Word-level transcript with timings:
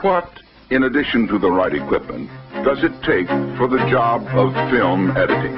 What, 0.00 0.28
in 0.70 0.84
addition 0.84 1.28
to 1.28 1.38
the 1.38 1.50
right 1.50 1.74
equipment, 1.74 2.30
does 2.64 2.82
it 2.82 2.92
take 3.02 3.26
for 3.56 3.68
the 3.68 3.78
job 3.90 4.26
of 4.28 4.52
film 4.70 5.16
editing? 5.16 5.54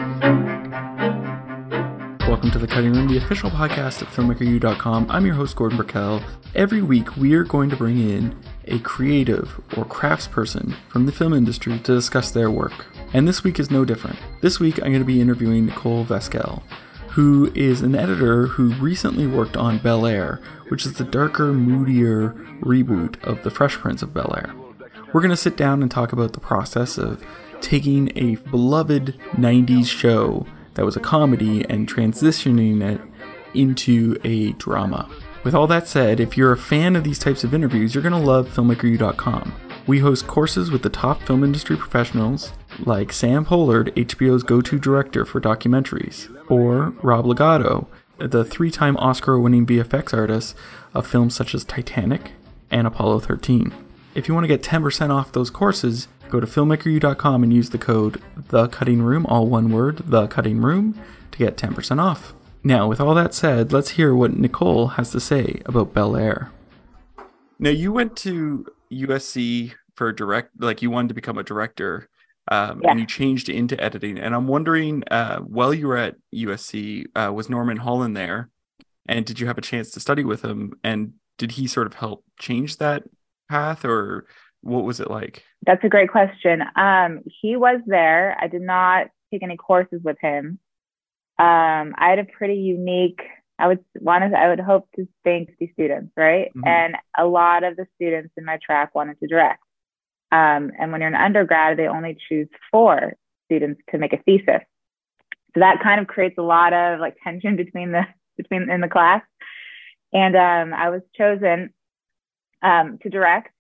Welcome 2.28 2.50
to 2.50 2.58
The 2.58 2.67
Cutting 2.67 2.92
Room, 2.92 3.08
the 3.08 3.17
official 3.18 3.50
podcast 3.50 4.02
of 4.02 4.08
FilmmakerU.com. 4.08 5.10
I'm 5.10 5.26
your 5.26 5.34
host, 5.34 5.57
Gordon 5.57 5.78
Burkell. 5.78 6.22
Every 6.54 6.83
week, 6.83 7.17
we 7.17 7.34
are 7.34 7.44
going 7.44 7.70
to 7.70 7.76
bring 7.76 7.99
in 7.99 8.36
a 8.66 8.79
creative 8.80 9.61
or 9.77 9.84
craftsperson 9.84 10.75
from 10.89 11.07
the 11.07 11.12
film 11.12 11.32
industry 11.32 11.79
to 11.79 11.95
discuss 11.95 12.30
their 12.30 12.50
work. 12.50 12.87
And 13.12 13.27
this 13.27 13.43
week 13.43 13.59
is 13.59 13.71
no 13.71 13.84
different. 13.84 14.18
This 14.43 14.61
week, 14.61 14.77
I'm 14.79 14.91
going 14.91 14.98
to 15.00 15.05
be 15.05 15.21
interviewing 15.21 15.66
Nicole 15.66 16.05
Vaskell, 16.05 16.62
who 17.17 17.51
is 17.55 17.80
an 17.80 17.95
editor 17.95 18.46
who 18.46 18.75
recently 18.75 19.27
worked 19.27 19.57
on 19.57 19.79
Bel 19.79 20.05
Air, 20.05 20.39
which 20.69 20.85
is 20.85 20.93
the 20.93 21.05
darker, 21.05 21.51
moodier 21.51 22.37
reboot 22.61 23.19
of 23.25 23.43
The 23.43 23.51
Fresh 23.51 23.77
Prince 23.77 24.03
of 24.03 24.12
Bel 24.12 24.35
Air. 24.37 24.55
We're 25.15 25.23
going 25.23 25.30
to 25.30 25.37
sit 25.37 25.57
down 25.57 25.80
and 25.80 25.91
talk 25.91 26.12
about 26.12 26.34
the 26.34 26.41
process 26.41 26.98
of 26.98 27.25
taking 27.62 28.12
a 28.16 28.37
beloved 28.51 29.19
90s 29.33 29.87
show 29.87 30.47
that 30.75 30.84
was 30.84 30.95
a 30.95 31.01
comedy 31.01 31.65
and 31.70 31.89
transitioning 31.89 32.83
it 32.83 33.01
into 33.55 34.20
a 34.23 34.53
drama. 34.53 35.09
With 35.42 35.55
all 35.55 35.67
that 35.69 35.89
said, 35.89 36.20
if 36.20 36.37
you're 36.37 36.53
a 36.53 36.59
fan 36.59 36.97
of 36.97 37.05
these 37.05 37.19
types 37.19 37.45
of 37.45 37.55
interviews, 37.55 37.95
you're 37.95 38.03
going 38.03 38.12
to 38.12 38.19
love 38.19 38.55
FilmmakerU.com. 38.55 39.55
We 39.87 40.01
host 40.01 40.27
courses 40.27 40.70
with 40.70 40.83
the 40.83 40.91
top 40.91 41.23
film 41.23 41.45
industry 41.45 41.78
professionals 41.78 42.53
like 42.85 43.12
Sam 43.12 43.45
Pollard, 43.45 43.95
HBO's 43.95 44.43
go 44.43 44.61
to 44.61 44.79
director 44.79 45.25
for 45.25 45.41
documentaries, 45.41 46.29
or 46.51 46.91
Rob 47.03 47.27
Legato, 47.27 47.89
the 48.19 48.45
three 48.45 48.71
time 48.71 48.97
Oscar 48.97 49.39
winning 49.39 49.67
VFX 49.67 50.17
artist 50.17 50.57
of 50.95 51.07
films 51.07 51.34
such 51.34 51.55
as 51.55 51.65
Titanic 51.65 52.33
and 52.70 52.87
Apollo 52.87 53.20
13. 53.20 53.73
If 54.15 54.29
you 54.29 54.34
want 54.34 54.45
to 54.45 54.48
get 54.48 54.62
10% 54.62 55.11
off 55.11 55.33
those 55.33 55.51
courses, 55.51 56.09
go 56.31 56.41
to 56.41 56.47
filmmakeru.com 56.47 57.43
and 57.43 57.53
use 57.53 57.70
the 57.70 57.79
code 57.79 58.20
The 58.48 58.69
Cutting 58.69 59.03
Room, 59.03 59.27
all 59.27 59.47
one 59.47 59.70
word, 59.70 59.98
The 59.98 60.27
Cutting 60.27 60.61
Room, 60.61 60.98
to 61.33 61.39
get 61.39 61.56
10% 61.56 62.00
off. 62.00 62.34
Now, 62.65 62.89
with 62.89 63.00
all 63.00 63.15
that 63.15 63.34
said, 63.34 63.72
let's 63.72 63.91
hear 63.91 64.15
what 64.15 64.37
Nicole 64.37 64.89
has 64.89 65.11
to 65.12 65.20
say 65.20 65.61
about 65.67 65.95
Bel 65.95 66.17
Air. 66.17 66.50
Now, 67.59 67.70
you 67.70 67.93
went 67.93 68.17
to 68.19 68.67
USC 68.91 69.75
for 69.95 70.12
direct, 70.12 70.61
like 70.61 70.83
you 70.83 70.91
wanted 70.91 71.09
to 71.09 71.15
become 71.15 71.39
a 71.39 71.45
director 71.45 72.09
um, 72.48 72.80
yeah. 72.83 72.91
and 72.91 73.00
you 73.00 73.06
changed 73.06 73.48
into 73.48 73.80
editing. 73.83 74.19
And 74.19 74.34
I'm 74.34 74.47
wondering, 74.47 75.02
uh, 75.11 75.39
while 75.39 75.75
you 75.75 75.89
were 75.89 75.97
at 75.97 76.16
USC, 76.34 77.06
uh, 77.14 77.33
was 77.33 77.50
Norman 77.50 77.78
Hollyn 77.78 78.14
there? 78.14 78.50
And 79.08 79.25
did 79.25 79.41
you 79.41 79.47
have 79.47 79.58
a 79.58 79.62
chance 79.62 79.91
to 79.92 80.00
study 80.00 80.25
with 80.25 80.44
him? 80.44 80.75
And 80.83 81.14
did 81.38 81.53
he 81.53 81.66
sort 81.66 81.86
of 81.86 81.94
help 81.94 82.25
change 82.38 82.78
that 82.78 83.05
path, 83.48 83.84
or 83.84 84.27
what 84.62 84.84
was 84.84 85.00
it 85.00 85.11
like? 85.11 85.44
That's 85.64 85.84
a 85.84 85.88
great 85.88 86.11
question. 86.11 86.62
Um, 86.75 87.20
he 87.41 87.56
was 87.56 87.80
there. 87.86 88.36
I 88.41 88.48
did 88.48 88.62
not 88.62 89.08
take 89.31 89.42
any 89.42 89.56
courses 89.56 90.00
with 90.03 90.16
him. 90.20 90.58
Um, 91.38 91.94
I 91.98 92.08
had 92.10 92.19
a 92.19 92.25
pretty 92.25 92.56
unique. 92.56 93.20
I 93.58 93.69
would 93.69 93.84
want 94.00 94.31
to. 94.31 94.38
I 94.38 94.48
would 94.48 94.60
hope 94.60 94.88
to 94.97 95.06
thank 95.25 95.50
the 95.58 95.70
students, 95.72 96.12
right? 96.16 96.48
Mm-hmm. 96.48 96.66
And 96.66 96.97
a 97.16 97.27
lot 97.27 97.64
of 97.64 97.77
the 97.77 97.86
students 97.97 98.33
in 98.36 98.44
my 98.44 98.58
track 98.64 98.94
wanted 98.94 99.19
to 99.20 99.27
direct. 99.27 99.62
Um, 100.32 100.72
and 100.78 100.92
when 100.92 101.00
you're 101.00 101.08
an 101.08 101.14
undergrad, 101.14 101.78
they 101.78 101.86
only 101.86 102.16
choose 102.28 102.48
four 102.70 103.14
students 103.46 103.80
to 103.91 103.98
make 103.98 104.12
a 104.12 104.19
thesis. 104.19 104.62
So 105.55 105.60
that 105.60 105.82
kind 105.82 106.00
of 106.00 106.06
creates 106.06 106.36
a 106.38 106.42
lot 106.42 106.72
of 106.72 107.00
like 107.00 107.16
tension 107.22 107.56
between 107.56 107.92
the 107.92 108.02
between 108.36 108.69
in 108.70 108.80
the 108.80 108.88
class. 108.88 109.22
And 110.12 110.36
um, 110.36 110.74
I 110.74 110.91
was 110.91 111.02
chosen 111.16 111.70
um, 112.62 112.98
to 113.02 113.08
direct. 113.08 113.52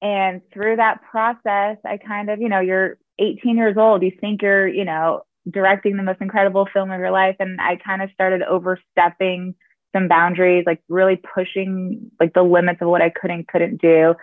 And 0.00 0.42
through 0.52 0.76
that 0.76 1.02
process, 1.02 1.76
I 1.84 1.98
kind 1.98 2.30
of, 2.30 2.40
you 2.40 2.48
know, 2.48 2.60
you're 2.60 2.98
18 3.18 3.56
years 3.56 3.76
old, 3.76 4.02
you 4.02 4.12
think 4.20 4.42
you're, 4.42 4.68
you 4.68 4.84
know, 4.84 5.22
directing 5.50 5.96
the 5.96 6.02
most 6.02 6.20
incredible 6.20 6.68
film 6.72 6.90
of 6.90 7.00
your 7.00 7.10
life. 7.10 7.36
And 7.40 7.60
I 7.60 7.76
kind 7.76 8.02
of 8.02 8.10
started 8.12 8.42
overstepping 8.42 9.54
some 9.94 10.06
boundaries, 10.06 10.64
like 10.66 10.80
really 10.88 11.16
pushing 11.16 12.10
like 12.20 12.34
the 12.34 12.42
limits 12.42 12.80
of 12.80 12.88
what 12.88 13.02
I 13.02 13.10
could 13.10 13.30
and 13.30 13.46
couldn't 13.48 13.80
do 13.80 14.14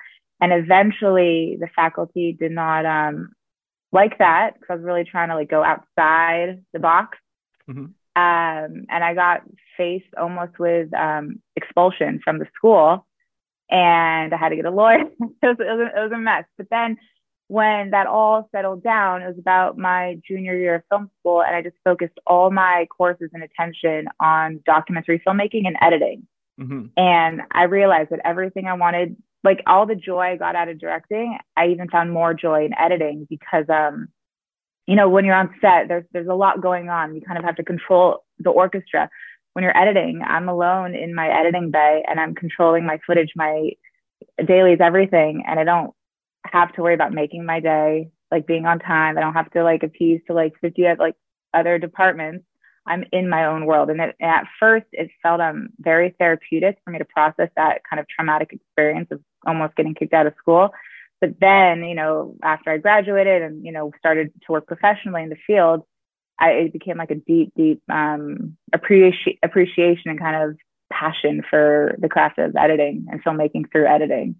and 0.41 0.51
eventually 0.51 1.57
the 1.59 1.69
faculty 1.75 2.35
did 2.38 2.51
not 2.51 2.85
um, 2.85 3.31
like 3.91 4.18
that 4.19 4.53
because 4.53 4.68
I 4.69 4.75
was 4.75 4.84
really 4.84 5.06
trying 5.06 5.29
to 5.29 5.35
like 5.35 5.50
go 5.50 5.63
outside 5.63 6.63
the 6.73 6.79
box. 6.79 7.18
Mm-hmm. 7.69 7.85
Um, 8.18 8.85
and 8.90 9.03
I 9.03 9.13
got 9.13 9.41
faced 9.78 10.13
almost 10.18 10.57
with 10.59 10.94
um, 10.94 11.41
expulsion 11.56 12.22
from 12.24 12.40
the 12.40 12.47
school, 12.56 13.06
and 13.69 14.34
I 14.34 14.38
had 14.38 14.50
to 14.50 14.56
get 14.56 14.66
a 14.66 14.72
lawyer. 14.72 15.01
it, 15.01 15.09
was, 15.19 15.57
it, 15.59 15.63
was 15.63 15.91
a, 15.94 16.00
it 16.00 16.03
was 16.03 16.12
a 16.13 16.18
mess. 16.18 16.45
But 16.57 16.68
then 16.69 16.97
when 17.47 17.91
that 17.91 18.07
all 18.07 18.50
settled 18.51 18.84
down, 18.84 19.22
it 19.22 19.28
was 19.28 19.38
about 19.38 19.78
my 19.78 20.19
junior 20.28 20.57
year 20.57 20.75
of 20.75 20.84
film 20.90 21.09
school, 21.19 21.44
and 21.44 21.56
I 21.56 21.62
just 21.62 21.75
focused 21.84 22.18
all 22.25 22.51
my 22.51 22.88
courses 22.95 23.29
and 23.34 23.44
attention 23.44 24.07
on 24.19 24.62
documentary 24.66 25.22
filmmaking 25.25 25.68
and 25.68 25.78
editing. 25.81 26.28
Mm-hmm. 26.59 26.85
And 26.97 27.41
I 27.51 27.63
realized 27.63 28.12
that 28.12 28.22
everything 28.24 28.68
I 28.68 28.74
wanted 28.74 29.18
like 29.45 29.61
all 29.67 29.85
the 29.85 29.95
joy 29.95 30.31
I 30.33 30.35
got 30.35 30.56
out 30.56 30.67
of 30.67 30.79
directing, 30.79 31.38
I 31.56 31.67
even 31.67 31.88
found 31.88 32.11
more 32.11 32.33
joy 32.33 32.66
in 32.66 32.78
editing 32.78 33.28
because 33.29 33.66
um, 33.69 34.09
you 34.88 34.95
know, 34.95 35.07
when 35.07 35.23
you're 35.23 35.35
on 35.35 35.53
set, 35.61 35.88
there's 35.88 36.03
there's 36.11 36.28
a 36.28 36.33
lot 36.33 36.61
going 36.61 36.89
on. 36.89 37.16
You 37.16 37.22
kind 37.22 37.38
of 37.38 37.45
have 37.45 37.56
to 37.56 37.63
control 37.63 38.23
the 38.39 38.50
orchestra. 38.50 39.09
When 39.53 39.63
you're 39.63 39.78
editing, 39.78 40.22
I'm 40.28 40.50
alone 40.50 40.95
in 40.95 41.16
my 41.16 41.29
editing 41.29 41.72
bay 41.72 42.03
and 42.07 42.19
I'm 42.19 42.35
controlling 42.35 42.85
my 42.85 43.00
footage, 43.07 43.31
my 43.35 43.69
dailies, 44.45 44.79
everything, 44.81 45.44
and 45.47 45.59
I 45.59 45.63
don't 45.63 45.94
have 46.45 46.73
to 46.73 46.81
worry 46.81 46.94
about 46.94 47.13
making 47.13 47.45
my 47.45 47.62
day, 47.62 48.09
like 48.31 48.47
being 48.47 48.66
on 48.66 48.79
time. 48.79 49.17
I 49.17 49.22
don't 49.22 49.33
have 49.33 49.50
to 49.51 49.63
like 49.63 49.83
appease 49.83 50.22
to 50.27 50.33
like 50.33 50.53
50 50.59 50.83
like 51.00 51.16
other 51.53 51.79
departments. 51.79 52.45
I'm 52.88 53.03
in 53.12 53.29
my 53.29 53.46
own 53.46 53.66
world. 53.66 53.90
And, 53.90 54.00
it, 54.00 54.16
and 54.19 54.29
at 54.29 54.46
first, 54.59 54.85
it 54.91 55.09
felt 55.23 55.41
um, 55.41 55.69
very 55.79 56.16
therapeutic 56.19 56.78
for 56.84 56.91
me 56.91 57.00
to 57.00 57.06
process 57.06 57.50
that 57.56 57.81
kind 57.90 58.00
of 58.00 58.07
traumatic 58.07 58.51
experience 58.51 59.07
of 59.12 59.22
almost 59.46 59.75
getting 59.75 59.96
kicked 59.96 60.13
out 60.13 60.28
of 60.28 60.34
school. 60.38 60.69
But 61.22 61.40
then, 61.40 61.84
you 61.84 61.95
know, 61.95 62.35
after 62.44 62.72
I 62.72 62.78
graduated 62.78 63.41
and, 63.41 63.66
you 63.66 63.72
know, 63.72 63.91
started 63.97 64.31
to 64.45 64.51
work 64.51 64.68
professionally 64.68 65.24
in 65.24 65.29
the 65.29 65.38
field, 65.47 65.84
I, 66.40 66.50
it 66.51 66.74
became 66.74 66.97
like 66.97 67.12
a 67.12 67.16
deep, 67.16 67.53
deep 67.56 67.81
um, 67.90 68.57
appreci- 68.75 69.40
appreciation 69.41 70.12
and 70.12 70.19
kind 70.19 70.50
of 70.50 70.57
passion 70.91 71.41
for 71.50 71.95
the 72.00 72.09
craft 72.09 72.38
of 72.40 72.56
editing 72.56 73.07
and 73.09 73.24
filmmaking 73.24 73.72
through 73.72 73.88
editing. 73.88 74.35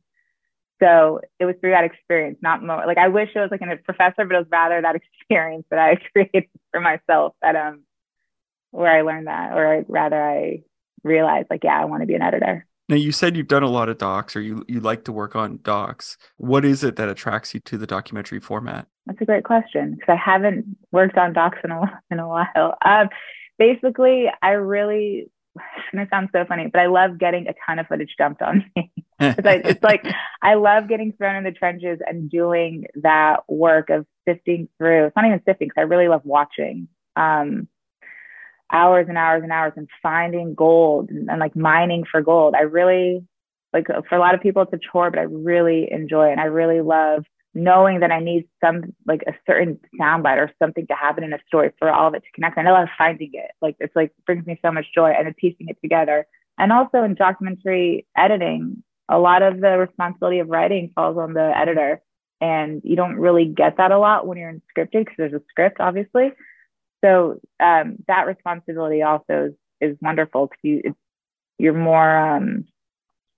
So 0.81 1.22
it 1.39 1.45
was 1.45 1.55
through 1.61 1.72
that 1.72 1.85
experience, 1.85 2.38
not 2.41 2.61
more 2.61 2.84
like 2.85 2.97
I 2.97 3.07
wish 3.07 3.29
it 3.34 3.39
was 3.39 3.50
like 3.50 3.61
a 3.61 3.78
professor, 3.78 4.25
but 4.25 4.35
it 4.35 4.39
was 4.39 4.47
rather 4.51 4.81
that 4.81 4.95
experience 5.19 5.66
that 5.69 5.79
I 5.79 5.95
created 6.11 6.50
for 6.72 6.81
myself 6.81 7.34
that 7.41 7.55
um 7.55 7.84
where 8.75 8.91
I 8.91 9.02
learned 9.02 9.28
that, 9.28 9.53
or 9.53 9.86
rather 9.88 10.22
I 10.22 10.63
realized 11.03 11.47
like, 11.50 11.63
yeah, 11.63 11.80
I 11.80 11.86
want 11.86 12.02
to 12.02 12.08
be 12.08 12.16
an 12.16 12.22
editor. 12.22 12.66
Now 12.88 12.97
you 12.97 13.12
said 13.12 13.36
you've 13.36 13.47
done 13.47 13.63
a 13.63 13.69
lot 13.69 13.90
of 13.90 13.97
docs 13.97 14.36
or 14.36 14.41
you, 14.41 14.63
you 14.68 14.80
like 14.80 15.06
to 15.06 15.12
work 15.12 15.36
on 15.36 15.59
docs. 15.63 16.18
What 16.38 16.66
is 16.66 16.84
it 16.84 16.97
that 16.97 17.09
attracts 17.09 17.53
you 17.53 17.59
to 17.62 17.78
the 17.78 17.88
documentary 17.88 18.40
format? 18.40 18.88
That's 19.08 19.22
a 19.22 19.25
great 19.25 19.44
question 19.44 19.96
because 19.96 20.09
I 20.14 20.16
haven't 20.16 20.66
worked 20.91 21.18
on 21.18 21.34
docs 21.34 21.58
in 21.64 21.72
a, 21.72 22.02
in 22.12 22.19
a 22.19 22.28
while. 22.28 22.78
Um, 22.84 23.09
basically, 23.58 24.25
I 24.41 24.52
really, 24.52 25.31
it's 25.56 25.91
going 25.91 26.06
to 26.06 26.09
sound 26.09 26.30
so 26.31 26.46
funny, 26.46 26.68
but 26.72 26.81
I 26.81 26.88
love 26.88 27.18
getting 27.18 27.47
a 27.47 27.53
ton 27.66 27.80
of 27.80 27.88
footage 27.88 28.14
dumped 28.18 28.41
on 28.41 28.66
me. 28.75 28.91
it's, 29.19 29.46
like, 29.46 29.66
it's 29.66 29.84
like 29.84 30.06
I 30.44 30.56
love 30.56 30.88
getting 30.88 31.14
thrown 31.14 31.38
in 31.38 31.44
the 31.44 31.52
trenches 31.52 32.00
and 32.06 32.30
doing 32.30 32.85
that 33.02 33.41
work 33.47 33.90
of 33.90 34.06
sifting 34.28 34.69
through. 34.78 35.06
It's 35.06 35.16
not 35.16 35.25
even 35.25 35.41
sifting 35.47 35.69
because 35.69 35.81
I 35.81 35.84
really 35.84 36.08
love 36.08 36.22
watching. 36.24 36.88
Um, 37.16 37.68
hours 38.72 39.06
and 39.08 39.18
hours 39.18 39.44
and 39.44 39.52
hours 39.52 39.74
and 39.76 39.88
finding 40.02 40.56
gold 40.56 41.09
and, 41.09 41.30
and, 41.30 41.40
like 41.40 41.56
mining 41.56 42.03
for 42.09 42.22
gold. 42.22 42.56
I 42.56 42.62
really 42.62 43.24
like 43.74 43.88
for 43.88 44.16
a 44.16 44.20
lot 44.20 44.34
of 44.34 44.42
people 44.42 44.62
it's 44.62 44.74
a 44.74 44.80
chore, 44.92 45.12
but 45.12 45.20
I 45.20 45.24
really 45.24 45.88
enjoy 45.92 46.30
it. 46.30 46.34
And 46.34 46.42
I 46.42 46.46
really 46.46 46.81
love 46.81 47.26
knowing 47.53 48.02
that 48.02 48.12
I 48.12 48.20
need 48.20 48.47
some 48.64 48.94
like 49.06 49.23
a 49.28 49.34
certain 49.47 49.79
soundbite 50.00 50.38
or 50.38 50.52
something 50.59 50.88
to 50.88 50.94
happen 50.94 51.23
in 51.23 51.34
a 51.34 51.40
story 51.47 51.72
for 51.79 51.90
all 51.90 52.08
of 52.08 52.14
it 52.14 52.23
to 52.23 52.32
connect. 52.34 52.58
And 52.58 52.67
I 52.67 52.72
love 52.72 52.90
finding 52.97 53.32
it. 53.34 53.52
Like 53.62 53.76
it's 53.79 53.96
like 53.96 54.12
brings 54.26 54.46
me 54.46 54.59
so 54.64 54.72
much 54.72 54.85
joy 54.94 55.11
and 55.11 55.26
then 55.26 55.35
piecing 55.38 55.70
it 55.70 55.78
together. 55.82 56.26
And 56.58 56.72
also 56.72 57.03
in 57.03 57.16
documentary 57.16 58.06
editing, 58.18 58.84
a 59.09 59.20
lot 59.20 59.41
of 59.41 59.61
the 59.61 59.78
responsibility 59.78 60.40
of 60.40 60.50
writing 60.50 60.91
falls 60.96 61.18
on 61.18 61.34
the 61.34 61.53
editor. 61.56 62.02
And 62.41 62.82
you 62.84 62.96
don't 62.96 63.16
really 63.16 63.46
get 63.46 63.78
that 63.78 63.91
a 63.91 64.00
lot 64.00 64.28
when 64.28 64.38
you're 64.38 64.50
in 64.50 64.61
scripted 64.76 65.06
because 65.06 65.16
there's 65.18 65.34
a 65.34 65.41
script, 65.50 65.78
obviously 65.79 66.32
so 67.03 67.40
um, 67.59 67.97
that 68.08 68.28
responsibility 68.28 69.02
also 69.02 69.50
is, 69.50 69.53
is 69.82 69.97
wonderful 70.02 70.47
because 70.47 70.59
you, 70.64 70.96
you're 71.58 71.74
more 71.74 72.18
um, 72.18 72.66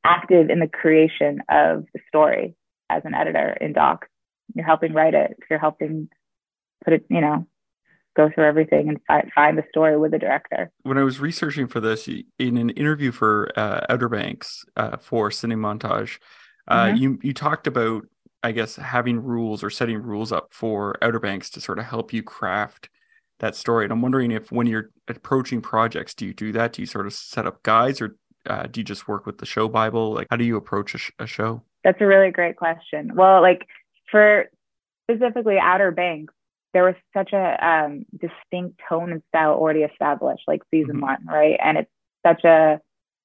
active 0.04 0.50
in 0.50 0.59
the 0.59 0.68
creation 0.68 1.42
of 1.50 1.86
the 1.94 2.00
story 2.07 2.56
as 2.89 3.04
an 3.06 3.13
editor 3.13 3.57
in 3.59 3.74
docs. 3.74 4.07
You're 4.56 4.65
helping 4.65 4.94
write 4.94 5.13
it. 5.13 5.38
You're 5.50 5.59
helping 5.59 6.09
put 6.83 6.94
it, 6.94 7.06
you 7.09 7.21
know, 7.21 7.45
go 8.15 8.30
through 8.33 8.45
everything 8.45 8.89
and 8.89 9.00
fi- 9.07 9.30
find 9.36 9.57
the 9.57 9.63
story 9.69 9.98
with 9.98 10.12
the 10.12 10.19
director. 10.19 10.71
When 10.83 10.98
I 10.98 11.04
was 11.04 11.19
researching 11.19 11.68
for 11.68 11.80
this, 11.80 12.07
in 12.07 12.57
an 12.57 12.69
interview 12.71 13.12
for 13.12 13.51
uh, 13.56 13.81
Outer 13.89 14.09
Banks 14.09 14.63
uh, 14.75 14.98
for 14.98 15.30
CineMontage, 15.30 16.19
Uh, 16.68 16.88
mm-hmm. 16.88 16.98
You 16.98 17.19
you 17.24 17.33
talked 17.33 17.68
about 17.68 18.04
I 18.44 18.51
guess 18.51 18.75
having 18.75 19.24
rules 19.24 19.63
or 19.63 19.69
setting 19.69 20.01
rules 20.01 20.31
up 20.31 20.50
for 20.51 20.95
Outer 21.01 21.19
Banks 21.19 21.50
to 21.51 21.62
sort 21.62 21.80
of 21.80 21.86
help 21.86 22.13
you 22.13 22.24
craft 22.24 22.89
that 23.39 23.55
story. 23.55 23.85
And 23.85 23.91
I'm 23.91 24.01
wondering 24.01 24.31
if 24.31 24.51
when 24.51 24.67
you're 24.67 24.89
approaching 25.07 25.61
projects, 25.61 26.13
do 26.13 26.25
you 26.25 26.33
do 26.33 26.51
that? 26.53 26.73
Do 26.73 26.81
you 26.81 26.85
sort 26.85 27.05
of 27.05 27.13
set 27.13 27.45
up 27.45 27.63
guides 27.63 28.01
or 28.01 28.15
uh, 28.47 28.63
do 28.63 28.79
you 28.79 28.83
just 28.83 29.07
work 29.07 29.25
with 29.25 29.37
the 29.37 29.45
show 29.45 29.67
Bible? 29.67 30.13
Like, 30.13 30.27
how 30.29 30.37
do 30.37 30.45
you 30.45 30.55
approach 30.55 30.95
a, 30.95 30.97
sh- 30.97 31.11
a 31.19 31.27
show? 31.27 31.61
That's 31.83 32.01
a 32.01 32.05
really 32.05 32.31
great 32.31 32.55
question. 32.55 33.11
Well, 33.15 33.41
like 33.41 33.67
for 34.09 34.45
specifically 35.09 35.57
Outer 35.61 35.91
Banks, 35.91 36.33
there 36.73 36.83
was 36.83 36.95
such 37.15 37.33
a 37.33 37.65
um, 37.65 38.05
distinct 38.11 38.79
tone 38.87 39.11
and 39.11 39.21
style 39.29 39.53
already 39.53 39.81
established, 39.81 40.43
like 40.47 40.61
season 40.71 40.95
mm-hmm. 40.95 41.01
one, 41.01 41.25
right? 41.27 41.57
And 41.63 41.77
it's 41.77 41.91
such 42.25 42.43
a 42.43 42.79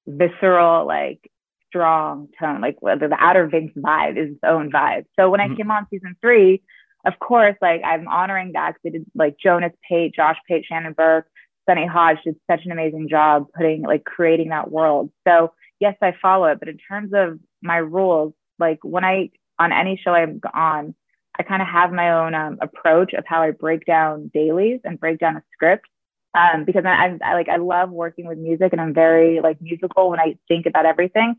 visceral, 0.07 0.87
like 0.87 1.19
strong 1.67 2.29
tone. 2.39 2.61
Like 2.61 2.77
whether 2.81 3.07
the 3.07 3.17
Outer 3.19 3.47
Banks 3.47 3.73
vibe 3.77 4.17
is 4.17 4.31
its 4.31 4.39
own 4.43 4.71
vibe. 4.71 5.05
So 5.19 5.29
when 5.29 5.39
mm-hmm. 5.39 5.53
I 5.53 5.57
came 5.57 5.71
on 5.71 5.87
season 5.89 6.15
three, 6.21 6.61
of 7.05 7.19
course, 7.19 7.55
like 7.61 7.81
I'm 7.83 8.07
honoring 8.07 8.53
that 8.53 8.75
because 8.75 8.99
did 8.99 9.05
like 9.15 9.37
Jonas 9.37 9.73
Pate, 9.87 10.13
Josh 10.15 10.37
Pate, 10.47 10.65
Shannon 10.65 10.93
Burke, 10.93 11.27
Sunny 11.67 11.85
Hodge 11.85 12.17
did 12.23 12.35
such 12.49 12.65
an 12.65 12.71
amazing 12.71 13.09
job 13.09 13.47
putting 13.55 13.81
like 13.81 14.03
creating 14.03 14.49
that 14.49 14.71
world. 14.71 15.11
So 15.27 15.53
yes, 15.79 15.95
I 16.01 16.13
follow 16.21 16.45
it, 16.45 16.59
but 16.59 16.69
in 16.69 16.77
terms 16.77 17.11
of 17.13 17.39
my 17.61 17.77
rules, 17.77 18.33
like 18.59 18.79
when 18.83 19.03
I 19.03 19.31
on 19.59 19.71
any 19.71 19.99
show 20.03 20.11
I'm 20.11 20.39
on, 20.53 20.95
I 21.37 21.43
kind 21.43 21.61
of 21.61 21.67
have 21.67 21.91
my 21.91 22.11
own 22.11 22.33
um, 22.33 22.57
approach 22.61 23.13
of 23.13 23.25
how 23.27 23.41
I 23.41 23.51
break 23.51 23.85
down 23.85 24.31
dailies 24.33 24.81
and 24.83 24.99
break 24.99 25.19
down 25.19 25.37
a 25.37 25.43
script. 25.53 25.87
Um, 26.35 26.63
because 26.65 26.83
I, 26.83 27.15
I 27.23 27.33
like 27.35 27.47
I 27.47 27.57
love 27.57 27.91
working 27.91 28.25
with 28.25 28.39
music 28.39 28.71
and 28.71 28.81
I'm 28.81 28.93
very 28.93 29.39
like 29.39 29.61
musical 29.61 30.09
when 30.09 30.19
I 30.19 30.35
think 30.47 30.65
about 30.65 30.87
everything. 30.87 31.35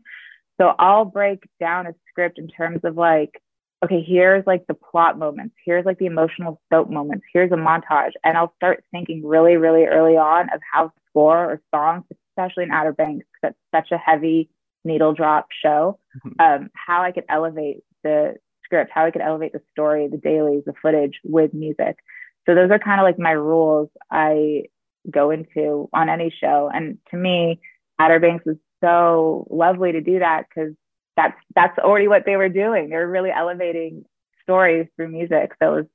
So 0.59 0.73
I'll 0.79 1.03
break 1.03 1.43
down 1.59 1.85
a 1.85 1.93
script 2.09 2.39
in 2.39 2.47
terms 2.47 2.79
of 2.83 2.95
like, 2.95 3.41
okay, 3.83 4.03
here's 4.05 4.45
like 4.47 4.65
the 4.67 4.73
plot 4.73 5.17
moments, 5.19 5.55
here's 5.65 5.85
like 5.85 5.99
the 5.99 6.05
emotional 6.05 6.61
soap 6.71 6.89
moments, 6.89 7.25
here's 7.33 7.51
a 7.51 7.55
montage. 7.55 8.11
And 8.23 8.37
I'll 8.37 8.53
start 8.55 8.83
thinking 8.91 9.25
really, 9.25 9.57
really 9.57 9.85
early 9.85 10.17
on 10.17 10.49
of 10.53 10.61
how 10.71 10.91
score 11.09 11.51
or 11.51 11.61
songs, 11.73 12.03
especially 12.31 12.63
in 12.63 12.71
Outer 12.71 12.93
Banks, 12.93 13.25
it's 13.43 13.57
such 13.73 13.91
a 13.91 13.97
heavy 13.97 14.49
needle 14.83 15.13
drop 15.13 15.47
show, 15.63 15.99
mm-hmm. 16.25 16.41
um, 16.41 16.69
how 16.73 17.01
I 17.01 17.11
could 17.11 17.25
elevate 17.29 17.83
the 18.03 18.35
script, 18.63 18.91
how 18.93 19.05
I 19.05 19.11
could 19.11 19.21
elevate 19.21 19.53
the 19.53 19.61
story, 19.71 20.07
the 20.07 20.17
dailies, 20.17 20.63
the 20.65 20.73
footage 20.81 21.19
with 21.23 21.53
music. 21.53 21.97
So 22.45 22.55
those 22.55 22.71
are 22.71 22.79
kind 22.79 22.99
of 22.99 23.05
like 23.05 23.19
my 23.19 23.31
rules 23.31 23.89
I 24.11 24.63
go 25.09 25.31
into 25.31 25.89
on 25.93 26.09
any 26.09 26.33
show. 26.39 26.69
And 26.73 26.97
to 27.11 27.17
me, 27.17 27.59
Outer 27.99 28.19
Banks 28.19 28.45
was 28.45 28.57
so 28.83 29.47
lovely 29.49 29.91
to 29.91 30.01
do 30.01 30.19
that 30.19 30.45
because 30.47 30.73
that's 31.15 31.37
that's 31.55 31.77
already 31.79 32.07
what 32.07 32.23
they 32.25 32.35
were 32.35 32.49
doing. 32.49 32.89
They 32.89 32.95
were 32.95 33.07
really 33.07 33.31
elevating 33.31 34.05
stories 34.43 34.87
through 34.95 35.09
music. 35.09 35.51
So 35.61 35.73
it 35.73 35.75
was 35.75 35.85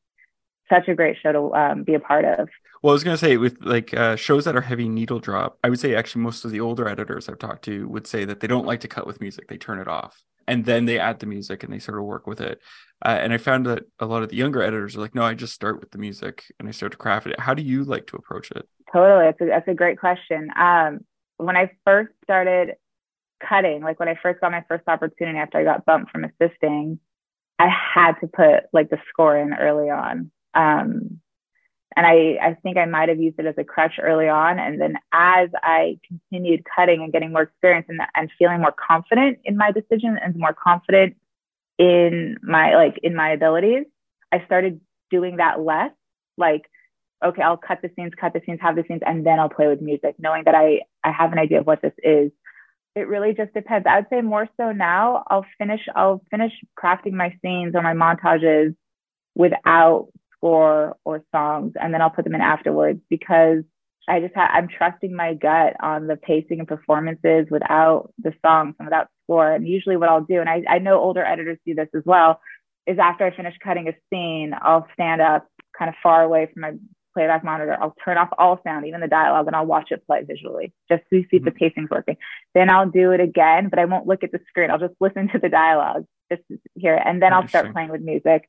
such 0.69 0.89
a 0.89 0.95
great 0.95 1.17
show 1.23 1.33
to 1.33 1.55
um, 1.55 1.85
be 1.85 1.95
a 1.95 2.01
part 2.01 2.25
of. 2.25 2.49
Well, 2.83 2.93
I 2.93 2.95
was 2.95 3.05
gonna 3.05 3.19
say 3.19 3.37
with 3.37 3.59
like 3.61 3.93
uh, 3.93 4.17
shows 4.17 4.45
that 4.47 4.57
are 4.57 4.63
heavy 4.63 4.89
needle 4.89 5.19
drop, 5.19 5.59
I 5.63 5.69
would 5.69 5.81
say 5.81 5.95
actually 5.95 6.23
most 6.23 6.45
of 6.45 6.51
the 6.51 6.61
older 6.61 6.89
editors 6.89 7.29
I've 7.29 7.39
talked 7.39 7.65
to 7.67 7.87
would 7.89 8.07
say 8.07 8.25
that 8.25 8.41
they 8.41 8.47
don't 8.47 8.67
like 8.67 8.81
to 8.81 8.89
cut 8.89 9.07
with 9.07 9.21
music; 9.21 9.49
they 9.49 9.59
turn 9.59 9.79
it 9.79 9.89
off, 9.89 10.23
and 10.49 10.65
then 10.65 10.87
they 10.87 10.99
add 10.99 11.19
the 11.19 11.27
music 11.27 11.63
and 11.63 11.73
they 11.73 11.79
sort 11.79 11.99
of 11.99 12.05
work 12.05 12.27
with 12.27 12.41
it. 12.41 12.61
Uh, 13.05 13.19
and 13.21 13.33
I 13.33 13.39
found 13.39 13.67
that 13.67 13.85
a 13.99 14.07
lot 14.07 14.23
of 14.23 14.31
the 14.31 14.37
younger 14.37 14.63
editors 14.63 14.97
are 14.97 15.01
like, 15.01 15.15
"No, 15.15 15.23
I 15.23 15.35
just 15.35 15.53
start 15.53 15.81
with 15.81 15.91
the 15.91 15.99
music 15.99 16.45
and 16.59 16.69
I 16.69 16.73
start 16.73 16.93
to 16.93 16.99
craft 16.99 17.27
it." 17.27 17.39
How 17.39 17.53
do 17.53 17.63
you 17.63 17.85
like 17.85 18.07
to 18.09 18.17
approach 18.17 18.51
it? 18.53 18.67
Totally, 18.91 19.27
that's 19.27 19.41
a, 19.43 19.47
that's 19.47 19.69
a 19.69 19.75
great 19.75 19.99
question. 19.99 20.51
Um, 20.57 21.01
when 21.37 21.57
I 21.57 21.73
first 21.85 22.13
started 22.25 22.77
cutting, 23.47 23.83
like 23.83 23.99
when 23.99 24.09
I 24.09 24.17
first 24.23 24.41
got 24.41 24.53
my 24.53 24.65
first 24.69 24.85
opportunity 24.87 25.39
after 25.39 25.59
I 25.59 25.65
got 25.65 25.85
bumped 25.85 26.11
from 26.11 26.25
assisting, 26.25 26.99
I 27.59 27.69
had 27.69 28.13
to 28.21 28.27
put 28.27 28.65
like 28.73 28.91
the 28.91 28.99
score 29.09 29.37
in 29.37 29.55
early 29.55 29.91
on. 29.91 30.31
Um, 30.55 31.21
and 31.97 32.07
I, 32.07 32.39
I 32.41 32.57
think 32.63 32.77
I 32.77 32.85
might 32.85 33.09
have 33.09 33.21
used 33.21 33.39
it 33.39 33.47
as 33.47 33.57
a 33.59 33.65
crutch 33.65 33.95
early 34.01 34.29
on. 34.29 34.59
And 34.59 34.81
then 34.81 34.95
as 35.13 35.51
I 35.63 35.99
continued 36.07 36.65
cutting 36.77 37.03
and 37.03 37.13
getting 37.13 37.33
more 37.33 37.43
experience 37.43 37.87
and, 37.89 38.01
and 38.15 38.31
feeling 38.39 38.61
more 38.61 38.73
confident 38.73 39.39
in 39.45 39.57
my 39.57 39.73
decision 39.73 40.17
and 40.23 40.37
more 40.37 40.55
confident 40.55 41.17
in 41.79 42.37
my 42.43 42.75
like 42.77 42.99
in 43.03 43.17
my 43.17 43.31
abilities, 43.31 43.85
I 44.33 44.45
started 44.45 44.81
doing 45.11 45.37
that 45.37 45.61
less. 45.61 45.91
Like 46.37 46.71
okay, 47.25 47.43
I'll 47.43 47.57
cut 47.57 47.81
the 47.83 47.91
scenes, 47.97 48.13
cut 48.19 48.33
the 48.33 48.41
scenes, 48.47 48.61
have 48.63 48.77
the 48.77 48.85
scenes, 48.89 49.03
and 49.05 49.27
then 49.27 49.39
I'll 49.39 49.49
play 49.49 49.67
with 49.67 49.81
music, 49.81 50.15
knowing 50.19 50.45
that 50.45 50.55
I 50.55 50.83
I 51.05 51.13
have 51.13 51.33
an 51.33 51.39
idea 51.39 51.61
of 51.61 51.67
what 51.67 51.83
this 51.83 51.93
is. 52.03 52.31
It 52.97 53.09
really 53.09 53.35
just 53.35 53.55
depends. 53.55 53.87
I 53.89 53.97
would 53.97 54.07
say 54.11 54.21
more 54.21 54.49
so 54.57 54.73
now. 54.73 55.25
I'll 55.29 55.47
finish 55.59 55.81
I'll 55.95 56.23
finish 56.31 56.53
crafting 56.83 57.13
my 57.13 57.35
scenes 57.43 57.75
or 57.75 57.83
my 57.83 57.95
montages 57.95 58.75
without 59.35 60.09
score 60.37 60.97
or 61.05 61.23
songs, 61.33 61.75
and 61.81 61.95
then 61.95 62.03
I'll 62.03 62.11
put 62.11 62.25
them 62.25 62.35
in 62.35 62.41
afterwards 62.41 63.01
because 63.09 63.63
I 64.09 64.21
just 64.21 64.35
ha- 64.35 64.51
I'm 64.53 64.69
trusting 64.69 65.15
my 65.15 65.35
gut 65.35 65.77
on 65.81 66.09
the 66.09 66.17
pacing 66.17 66.59
and 66.59 66.69
performances 66.69 67.47
without 67.51 68.13
the 68.19 68.33
songs 68.45 68.75
and 68.79 68.87
without 68.87 69.09
score. 69.25 69.53
And 69.53 69.69
usually, 69.69 69.97
what 69.97 70.09
I'll 70.09 70.25
do, 70.25 70.41
and 70.41 70.49
I, 70.49 70.63
I 70.69 70.79
know 70.79 70.99
older 70.99 71.25
editors 71.25 71.59
do 71.65 71.75
this 71.77 71.89
as 71.95 72.03
well, 72.05 72.41
is 72.89 72.99
after 72.99 73.25
I 73.25 73.37
finish 73.37 73.55
cutting 73.63 73.89
a 73.89 73.93
scene, 74.11 74.53
I'll 74.61 74.89
stand 74.95 75.21
up 75.21 75.47
kind 75.79 75.89
of 75.89 75.95
far 76.03 76.25
away 76.25 76.49
from 76.53 76.63
my 76.63 76.73
playback 77.15 77.45
monitor. 77.45 77.77
I'll 77.81 77.95
turn 78.05 78.19
off 78.19 78.29
all 78.39 78.61
sound, 78.65 78.87
even 78.87 79.01
the 79.01 79.09
dialogue, 79.09 79.47
and 79.47 79.57
I'll 79.57 79.67
watch 79.67 79.91
it 79.91 80.07
play 80.07 80.23
visually 80.25 80.73
just 80.89 81.03
to 81.11 81.23
see 81.23 81.37
if 81.37 81.45
the 81.45 81.51
mm-hmm. 81.51 81.59
pacing's 81.59 81.91
working. 81.91 82.17
Then 82.55 82.71
I'll 82.71 82.89
do 82.89 83.13
it 83.13 83.21
again, 83.21 83.69
but 83.69 83.79
I 83.79 83.85
won't 83.85 84.07
look 84.07 84.23
at 84.23 84.33
the 84.33 84.41
screen. 84.49 84.71
I'll 84.71 84.79
just 84.79 84.95
listen 85.01 85.29
to 85.29 85.39
the 85.39 85.49
dialogue, 85.49 86.07
just 86.31 86.43
hear 86.75 86.95
it, 86.95 87.03
and 87.05 87.23
then 87.23 87.33
I'll 87.33 87.49
start 87.49 87.73
playing 87.73 87.91
with 87.91 88.03
music. 88.03 88.49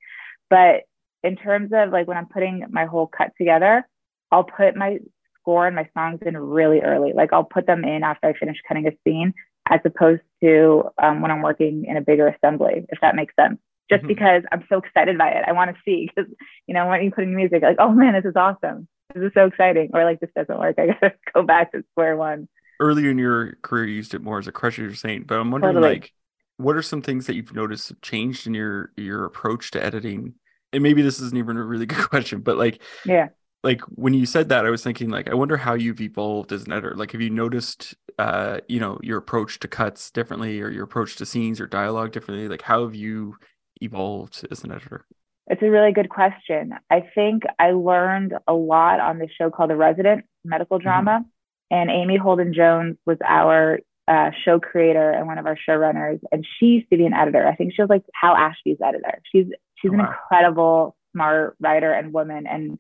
But 0.49 0.83
in 1.23 1.35
terms 1.35 1.71
of 1.73 1.89
like 1.91 2.07
when 2.07 2.17
I'm 2.17 2.27
putting 2.27 2.65
my 2.69 2.85
whole 2.85 3.07
cut 3.07 3.31
together, 3.37 3.87
I'll 4.31 4.43
put 4.43 4.75
my 4.75 4.99
score 5.39 5.67
and 5.67 5.75
my 5.75 5.89
songs 5.93 6.19
in 6.25 6.37
really 6.37 6.81
early. 6.81 7.13
Like 7.13 7.33
I'll 7.33 7.43
put 7.43 7.67
them 7.67 7.83
in 7.83 8.03
after 8.03 8.27
I 8.27 8.33
finish 8.33 8.57
cutting 8.67 8.87
a 8.87 8.91
scene, 9.03 9.33
as 9.69 9.79
opposed 9.85 10.21
to 10.43 10.83
um, 11.01 11.21
when 11.21 11.31
I'm 11.31 11.41
working 11.41 11.85
in 11.87 11.97
a 11.97 12.01
bigger 12.01 12.27
assembly, 12.27 12.85
if 12.89 12.99
that 13.01 13.15
makes 13.15 13.35
sense 13.35 13.59
just 13.89 14.01
mm-hmm. 14.01 14.07
because 14.07 14.43
I'm 14.51 14.65
so 14.69 14.77
excited 14.77 15.17
by 15.17 15.29
it. 15.29 15.43
I 15.47 15.51
want 15.51 15.71
to 15.71 15.81
see 15.83 16.09
because, 16.13 16.31
you 16.67 16.73
know, 16.73 16.87
when 16.87 17.03
you 17.03 17.11
put 17.11 17.23
in 17.23 17.35
music, 17.35 17.61
like, 17.61 17.77
oh 17.79 17.91
man, 17.91 18.13
this 18.13 18.25
is 18.25 18.35
awesome. 18.35 18.87
This 19.13 19.23
is 19.23 19.31
so 19.33 19.45
exciting. 19.45 19.91
Or 19.93 20.03
like, 20.03 20.19
this 20.19 20.29
doesn't 20.35 20.57
work. 20.57 20.75
I 20.77 20.87
got 20.87 20.99
to 21.01 21.13
go 21.33 21.43
back 21.43 21.71
to 21.71 21.83
square 21.91 22.15
one. 22.15 22.47
Earlier 22.79 23.11
in 23.11 23.17
your 23.17 23.57
career, 23.61 23.85
you 23.85 23.95
used 23.95 24.13
it 24.13 24.21
more 24.21 24.39
as 24.39 24.47
a 24.47 24.51
crutch, 24.51 24.77
you're 24.77 24.95
saying, 24.95 25.25
but 25.27 25.39
I'm 25.39 25.51
wondering, 25.51 25.75
totally. 25.75 25.93
like, 25.93 26.13
what 26.57 26.75
are 26.75 26.81
some 26.81 27.01
things 27.01 27.27
that 27.27 27.35
you've 27.35 27.53
noticed 27.53 27.93
changed 28.01 28.47
in 28.47 28.53
your 28.53 28.91
your 28.97 29.25
approach 29.25 29.71
to 29.71 29.83
editing? 29.83 30.35
And 30.73 30.81
maybe 30.81 31.01
this 31.01 31.19
isn't 31.19 31.38
even 31.38 31.57
a 31.57 31.63
really 31.63 31.85
good 31.88 32.09
question, 32.09 32.41
but 32.41 32.57
like, 32.57 32.81
yeah, 33.05 33.29
like 33.63 33.81
when 33.81 34.13
you 34.13 34.25
said 34.25 34.50
that, 34.50 34.65
I 34.65 34.69
was 34.69 34.83
thinking, 34.83 35.09
like, 35.09 35.29
I 35.29 35.35
wonder 35.35 35.57
how 35.57 35.73
you've 35.73 36.01
evolved 36.01 36.51
as 36.51 36.63
an 36.63 36.71
editor. 36.71 36.95
Like, 36.95 37.11
have 37.11 37.21
you 37.21 37.29
noticed, 37.29 37.95
uh, 38.17 38.59
you 38.67 38.79
know, 38.79 39.00
your 39.03 39.19
approach 39.19 39.59
to 39.59 39.67
cuts 39.67 40.09
differently, 40.09 40.61
or 40.61 40.69
your 40.69 40.83
approach 40.83 41.15
to 41.17 41.25
scenes 41.25 41.61
or 41.61 41.67
dialogue 41.67 42.11
differently? 42.11 42.47
Like, 42.47 42.63
how 42.63 42.83
have 42.83 42.95
you 42.95 43.35
evolved 43.81 44.45
as 44.51 44.63
an 44.63 44.71
editor? 44.71 45.05
It's 45.47 45.61
a 45.61 45.69
really 45.69 45.91
good 45.91 46.09
question. 46.09 46.73
I 46.89 47.03
think 47.13 47.43
I 47.59 47.71
learned 47.71 48.33
a 48.47 48.53
lot 48.53 49.00
on 49.00 49.19
this 49.19 49.29
show 49.38 49.50
called 49.50 49.69
The 49.69 49.75
Resident 49.75 50.25
medical 50.45 50.77
mm-hmm. 50.77 50.88
drama. 50.88 51.11
Mm-hmm. 51.11 51.27
And 51.71 51.89
Amy 51.89 52.17
Holden 52.17 52.53
Jones 52.53 52.97
was 53.05 53.17
our 53.25 53.79
uh, 54.07 54.31
show 54.43 54.59
creator 54.59 55.11
and 55.11 55.25
one 55.25 55.38
of 55.38 55.45
our 55.45 55.57
showrunners. 55.67 56.19
And 56.31 56.45
she 56.59 56.65
used 56.67 56.89
to 56.89 56.97
be 56.97 57.05
an 57.05 57.13
editor. 57.13 57.47
I 57.47 57.55
think 57.55 57.73
she 57.73 57.81
was 57.81 57.89
like 57.89 58.03
Hal 58.13 58.35
Ashby's 58.35 58.77
editor. 58.85 59.21
She's 59.31 59.47
she's 59.75 59.91
oh, 59.91 59.95
an 59.95 60.01
incredible, 60.01 60.95
smart 61.13 61.55
writer 61.59 61.93
and 61.93 62.13
woman. 62.13 62.45
And 62.45 62.73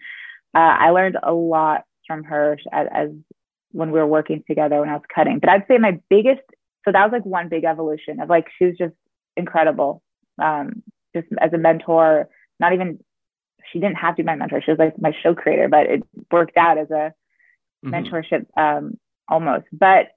uh, 0.53 0.75
I 0.79 0.89
learned 0.89 1.17
a 1.23 1.31
lot 1.31 1.85
from 2.05 2.25
her 2.25 2.57
as, 2.73 2.87
as 2.93 3.09
when 3.71 3.91
we 3.91 3.99
were 3.99 4.07
working 4.07 4.43
together 4.45 4.81
when 4.81 4.89
I 4.89 4.93
was 4.93 5.03
cutting. 5.13 5.39
But 5.39 5.49
I'd 5.49 5.67
say 5.67 5.77
my 5.77 5.99
biggest 6.09 6.41
so 6.85 6.91
that 6.91 7.03
was 7.03 7.11
like 7.11 7.25
one 7.25 7.49
big 7.49 7.63
evolution 7.63 8.19
of 8.19 8.29
like 8.29 8.47
she 8.57 8.65
was 8.65 8.77
just 8.77 8.93
incredible 9.37 10.01
um, 10.39 10.83
just 11.15 11.27
as 11.39 11.53
a 11.53 11.57
mentor, 11.57 12.29
not 12.59 12.73
even, 12.73 12.99
she 13.71 13.79
didn't 13.79 13.97
have 13.97 14.15
to 14.15 14.23
be 14.23 14.27
my 14.27 14.35
mentor. 14.35 14.61
She 14.61 14.71
was 14.71 14.79
like 14.79 14.99
my 14.99 15.13
show 15.23 15.33
creator, 15.33 15.67
but 15.67 15.87
it 15.87 16.03
worked 16.31 16.57
out 16.57 16.77
as 16.77 16.89
a 16.89 17.13
mm-hmm. 17.85 17.93
mentorship 17.93 18.45
um, 18.57 18.97
almost. 19.27 19.65
But 19.71 20.07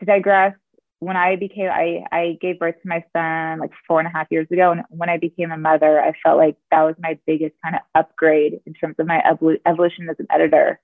to 0.00 0.04
digress, 0.04 0.54
when 0.98 1.16
I 1.16 1.36
became, 1.36 1.68
I, 1.68 2.04
I 2.10 2.38
gave 2.40 2.58
birth 2.58 2.76
to 2.82 2.88
my 2.88 3.04
son 3.14 3.58
like 3.58 3.72
four 3.86 3.98
and 3.98 4.08
a 4.08 4.10
half 4.10 4.28
years 4.30 4.48
ago. 4.50 4.72
And 4.72 4.82
when 4.88 5.10
I 5.10 5.18
became 5.18 5.52
a 5.52 5.58
mother, 5.58 6.00
I 6.00 6.12
felt 6.22 6.38
like 6.38 6.56
that 6.70 6.82
was 6.82 6.94
my 6.98 7.18
biggest 7.26 7.54
kind 7.62 7.76
of 7.76 7.82
upgrade 7.94 8.60
in 8.64 8.72
terms 8.72 8.96
of 8.98 9.06
my 9.06 9.22
evol- 9.30 9.60
evolution 9.66 10.08
as 10.08 10.16
an 10.18 10.26
editor 10.30 10.80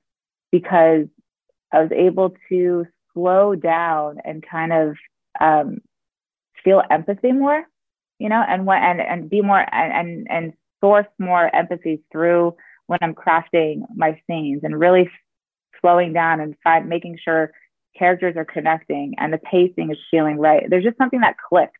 because 0.50 1.06
I 1.72 1.80
was 1.80 1.90
able 1.92 2.34
to 2.50 2.86
slow 3.14 3.54
down 3.54 4.18
and 4.24 4.44
kind 4.46 4.72
of 4.72 4.96
um, 5.40 5.78
feel 6.62 6.82
empathy 6.90 7.32
more 7.32 7.66
you 8.22 8.28
know, 8.28 8.42
and 8.46 8.64
what 8.66 8.78
and 8.78 9.00
and 9.00 9.28
be 9.28 9.42
more 9.42 9.66
and 9.74 10.26
and 10.30 10.52
source 10.80 11.06
more 11.18 11.54
empathy 11.54 12.02
through 12.12 12.54
when 12.86 13.00
I'm 13.02 13.14
crafting 13.14 13.82
my 13.96 14.20
scenes 14.26 14.60
and 14.62 14.78
really 14.78 15.10
slowing 15.80 16.12
down 16.12 16.40
and 16.40 16.54
find 16.62 16.88
making 16.88 17.18
sure 17.22 17.52
characters 17.98 18.36
are 18.36 18.44
connecting 18.44 19.14
and 19.18 19.32
the 19.32 19.38
pacing 19.38 19.90
is 19.90 19.98
feeling 20.10 20.38
right. 20.38 20.64
There's 20.68 20.84
just 20.84 20.98
something 20.98 21.20
that 21.20 21.36
clicks. 21.48 21.72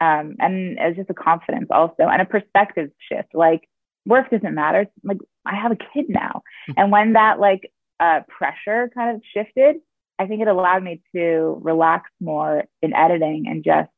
Um, 0.00 0.36
and 0.38 0.78
it's 0.80 0.96
just 0.96 1.10
a 1.10 1.14
confidence 1.14 1.66
also 1.70 2.04
and 2.04 2.22
a 2.22 2.24
perspective 2.24 2.90
shift. 3.08 3.34
Like 3.34 3.68
work 4.06 4.30
doesn't 4.30 4.54
matter. 4.54 4.86
Like 5.02 5.18
I 5.44 5.56
have 5.56 5.72
a 5.72 5.76
kid 5.76 6.06
now. 6.08 6.42
Hmm. 6.66 6.72
And 6.76 6.92
when 6.92 7.12
that 7.14 7.40
like 7.40 7.72
uh, 7.98 8.20
pressure 8.28 8.90
kind 8.94 9.16
of 9.16 9.22
shifted, 9.34 9.76
I 10.18 10.26
think 10.26 10.42
it 10.42 10.48
allowed 10.48 10.84
me 10.84 11.02
to 11.14 11.58
relax 11.60 12.08
more 12.20 12.64
in 12.82 12.94
editing 12.94 13.46
and 13.48 13.64
just 13.64 13.90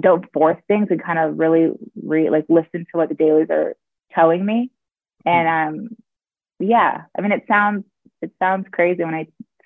don't 0.00 0.30
force 0.32 0.58
things 0.68 0.88
and 0.90 1.02
kind 1.02 1.18
of 1.18 1.38
really 1.38 1.70
re- 2.02 2.30
like 2.30 2.46
listen 2.48 2.86
to 2.90 2.96
what 2.98 3.08
the 3.08 3.14
dailies 3.14 3.48
are 3.50 3.74
telling 4.12 4.44
me. 4.44 4.70
And 5.24 5.48
um, 5.48 5.88
yeah, 6.58 7.02
I 7.16 7.20
mean, 7.20 7.32
it 7.32 7.44
sounds 7.48 7.84
it 8.22 8.32
sounds 8.38 8.66
crazy 8.72 9.04
when 9.04 9.14
I 9.14 9.24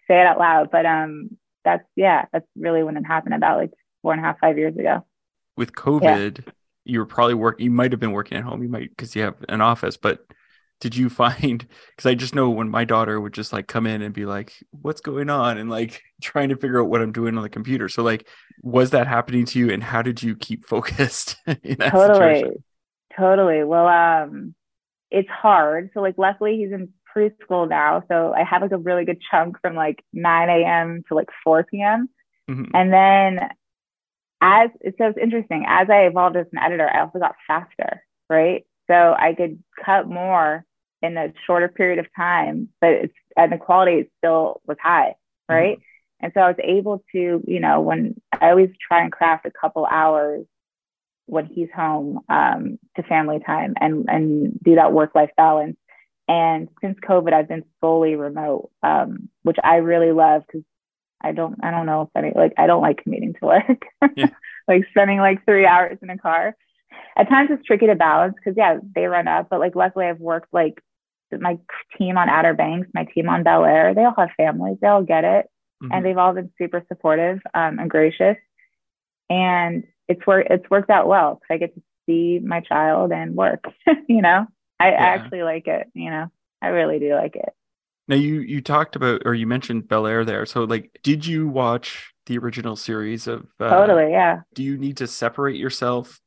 say 0.09 0.21
it 0.21 0.27
out 0.27 0.39
loud, 0.39 0.71
but 0.71 0.87
um, 0.87 1.37
that's 1.65 1.85
yeah, 1.97 2.27
that's 2.33 2.47
really 2.57 2.83
when 2.83 2.97
it 2.97 3.05
happened 3.05 3.35
about 3.35 3.59
like 3.59 3.73
four 4.03 4.13
and 4.13 4.21
a 4.21 4.25
half, 4.25 4.41
five 4.41 4.59
years 4.59 4.77
ago. 4.77 5.05
With 5.57 5.73
COVID, 5.73 6.45
yeah. 6.45 6.53
you 6.85 6.99
were 6.99 7.07
probably 7.07 7.35
working. 7.35 7.65
You 7.65 7.71
might 7.71 7.93
have 7.93 8.01
been 8.01 8.13
working 8.13 8.39
at 8.39 8.45
home. 8.45 8.63
You 8.63 8.69
might 8.69 8.91
because 8.91 9.15
you 9.15 9.23
have 9.23 9.37
an 9.49 9.61
office, 9.61 9.97
but 9.97 10.25
did 10.81 10.97
you 10.97 11.09
find 11.09 11.67
because 11.91 12.07
i 12.07 12.15
just 12.15 12.35
know 12.35 12.51
when 12.51 12.69
my 12.69 12.85
daughter 12.85 13.21
would 13.21 13.33
just 13.33 13.53
like 13.53 13.67
come 13.67 13.87
in 13.87 14.03
and 14.03 14.15
be 14.15 14.27
like 14.27 14.53
what's 14.71 15.01
going 15.01 15.31
on? 15.31 15.59
and 15.59 15.71
like 15.71 16.03
trying 16.23 16.49
to 16.49 16.57
figure 16.57 16.81
out 16.81 16.89
what 16.89 17.01
i'm 17.01 17.13
doing 17.13 17.37
on 17.37 17.43
the 17.43 17.49
computer. 17.49 17.89
So 17.89 18.03
like 18.03 18.27
was 18.63 18.91
that 18.91 19.07
happening 19.07 19.47
to 19.47 19.59
you 19.59 19.71
and 19.71 19.83
how 19.83 20.03
did 20.03 20.23
you 20.23 20.37
keep 20.37 20.65
focused 20.75 21.37
in 21.47 21.79
that 21.79 21.91
totally 21.93 22.35
situation? 22.35 22.65
totally. 23.17 23.65
Well 23.65 23.87
um 23.87 24.55
it's 25.11 25.29
hard. 25.29 25.91
So 25.93 26.01
like 26.01 26.17
luckily 26.19 26.59
he's 26.59 26.73
in 26.73 26.91
preschool 27.17 27.69
now. 27.69 28.03
So 28.09 28.33
i 28.33 28.45
have 28.45 28.63
like 28.63 28.73
a 28.73 28.79
really 28.79 29.05
good 29.05 29.21
chunk 29.31 29.61
from 29.61 29.75
like 29.75 30.03
9 30.13 30.49
a.m 30.49 31.03
to 31.09 31.15
like 31.15 31.29
4 31.45 31.65
p.m 31.65 32.09
mm-hmm. 32.49 32.65
and 32.75 32.93
then 32.93 33.49
as 34.43 34.71
so 34.99 35.07
it's 35.07 35.19
interesting. 35.19 35.65
As 35.67 35.91
i 35.91 36.07
evolved 36.07 36.37
as 36.37 36.47
an 36.53 36.59
editor 36.59 36.89
i 36.89 37.01
also 37.01 37.19
got 37.19 37.35
faster 37.47 38.03
right? 38.31 38.65
So 38.87 38.95
I 39.19 39.35
could 39.35 39.63
cut 39.85 40.09
more 40.09 40.65
in 41.03 41.17
a 41.17 41.33
shorter 41.47 41.69
period 41.69 41.99
of 41.99 42.07
time, 42.15 42.69
but 42.81 42.91
it's 42.91 43.15
and 43.37 43.53
the 43.53 43.59
quality 43.59 44.11
still 44.19 44.61
was 44.67 44.77
high, 44.83 45.15
right? 45.49 45.77
Mm-hmm. 45.77 45.85
And 46.23 46.33
so 46.35 46.41
I 46.41 46.49
was 46.49 46.57
able 46.63 47.03
to, 47.13 47.43
you 47.47 47.61
know, 47.61 47.81
when 47.81 48.21
I 48.33 48.51
always 48.51 48.71
try 48.87 49.03
and 49.03 49.11
craft 49.11 49.47
a 49.47 49.51
couple 49.51 49.87
hours 49.87 50.47
when 51.27 51.47
he's 51.47 51.69
home 51.75 52.21
um, 52.29 52.79
to 52.97 53.03
family 53.05 53.39
time 53.45 53.75
and 53.81 54.07
and 54.09 54.59
do 54.63 54.75
that 54.75 54.93
work 54.93 55.15
life 55.15 55.31
balance. 55.37 55.77
And 56.29 56.69
since 56.81 56.99
COVID, 57.01 57.33
I've 57.33 57.49
been 57.49 57.65
solely 57.81 58.15
remote, 58.15 58.71
um, 58.83 59.29
which 59.43 59.57
I 59.65 59.77
really 59.77 60.13
love 60.13 60.43
because 60.47 60.65
I 61.21 61.33
don't 61.33 61.57
I 61.63 61.71
don't 61.71 61.87
know 61.87 62.03
if 62.03 62.09
any 62.17 62.33
like 62.35 62.55
I 62.59 62.67
don't 62.67 62.83
like 62.83 63.03
commuting 63.03 63.35
to 63.35 63.47
work, 63.47 63.83
yeah. 64.17 64.31
like 64.69 64.85
spending 64.91 65.19
like 65.19 65.45
three 65.45 65.67
hours 65.67 65.99
in 66.03 66.11
a 66.11 66.19
car. 66.19 66.57
At 67.17 67.29
times 67.29 67.51
it's 67.53 67.65
tricky 67.65 67.87
to 67.87 67.95
balance 67.95 68.35
because 68.37 68.57
yeah 68.57 68.79
they 68.95 69.07
run 69.07 69.29
up, 69.29 69.49
but 69.51 69.61
like 69.61 69.75
luckily 69.75 70.07
I've 70.07 70.21
worked 70.21 70.53
like 70.53 70.83
my 71.39 71.59
team 71.97 72.19
on 72.19 72.29
Outer 72.29 72.55
Banks, 72.55 72.89
my 72.95 73.05
team 73.05 73.29
on 73.29 73.43
Bel 73.43 73.65
Air, 73.65 73.95
they 73.95 74.05
all 74.05 74.15
have 74.17 74.31
families. 74.37 74.79
They 74.81 74.89
all 74.89 75.03
get 75.03 75.25
it. 75.25 75.47
Mm-hmm. 75.83 75.93
And 75.93 76.05
they've 76.05 76.19
all 76.19 76.35
been 76.35 76.51
super 76.59 76.85
supportive 76.89 77.39
um, 77.55 77.79
and 77.79 77.91
gracious. 77.91 78.37
And 79.29 79.85
it's 80.09 80.27
worked 80.27 80.51
it's 80.51 80.69
worked 80.69 80.91
out 80.91 81.07
well 81.07 81.35
because 81.37 81.55
I 81.55 81.59
get 81.59 81.75
to 81.75 81.83
see 82.07 82.41
my 82.45 82.61
child 82.61 83.13
and 83.13 83.35
work. 83.35 83.65
you 84.09 84.23
know, 84.23 84.47
I 84.79 84.91
yeah. 84.91 84.99
actually 84.99 85.43
like 85.43 85.67
it. 85.67 85.89
You 85.95 86.11
know, 86.11 86.27
I 86.61 86.69
really 86.69 86.99
do 86.99 87.15
like 87.15 87.37
it. 87.37 87.51
Now 88.09 88.17
you 88.17 88.41
you 88.41 88.61
talked 88.61 88.97
about 88.97 89.23
or 89.25 89.35
you 89.35 89.47
mentioned 89.47 89.89
Bel 89.89 90.07
Air 90.07 90.25
there. 90.25 90.45
So 90.47 90.65
like, 90.65 90.99
did 91.03 91.25
you 91.25 91.49
watch 91.49 92.13
the 92.27 92.39
original 92.39 92.77
series 92.77 93.27
of? 93.27 93.47
Uh, 93.61 93.71
totally, 93.71 94.11
yeah. 94.11 94.41
Do 94.55 94.65
you 94.65 94.77
need 94.77 94.97
to 94.99 95.07
separate 95.07 95.57
yourself 95.57 96.21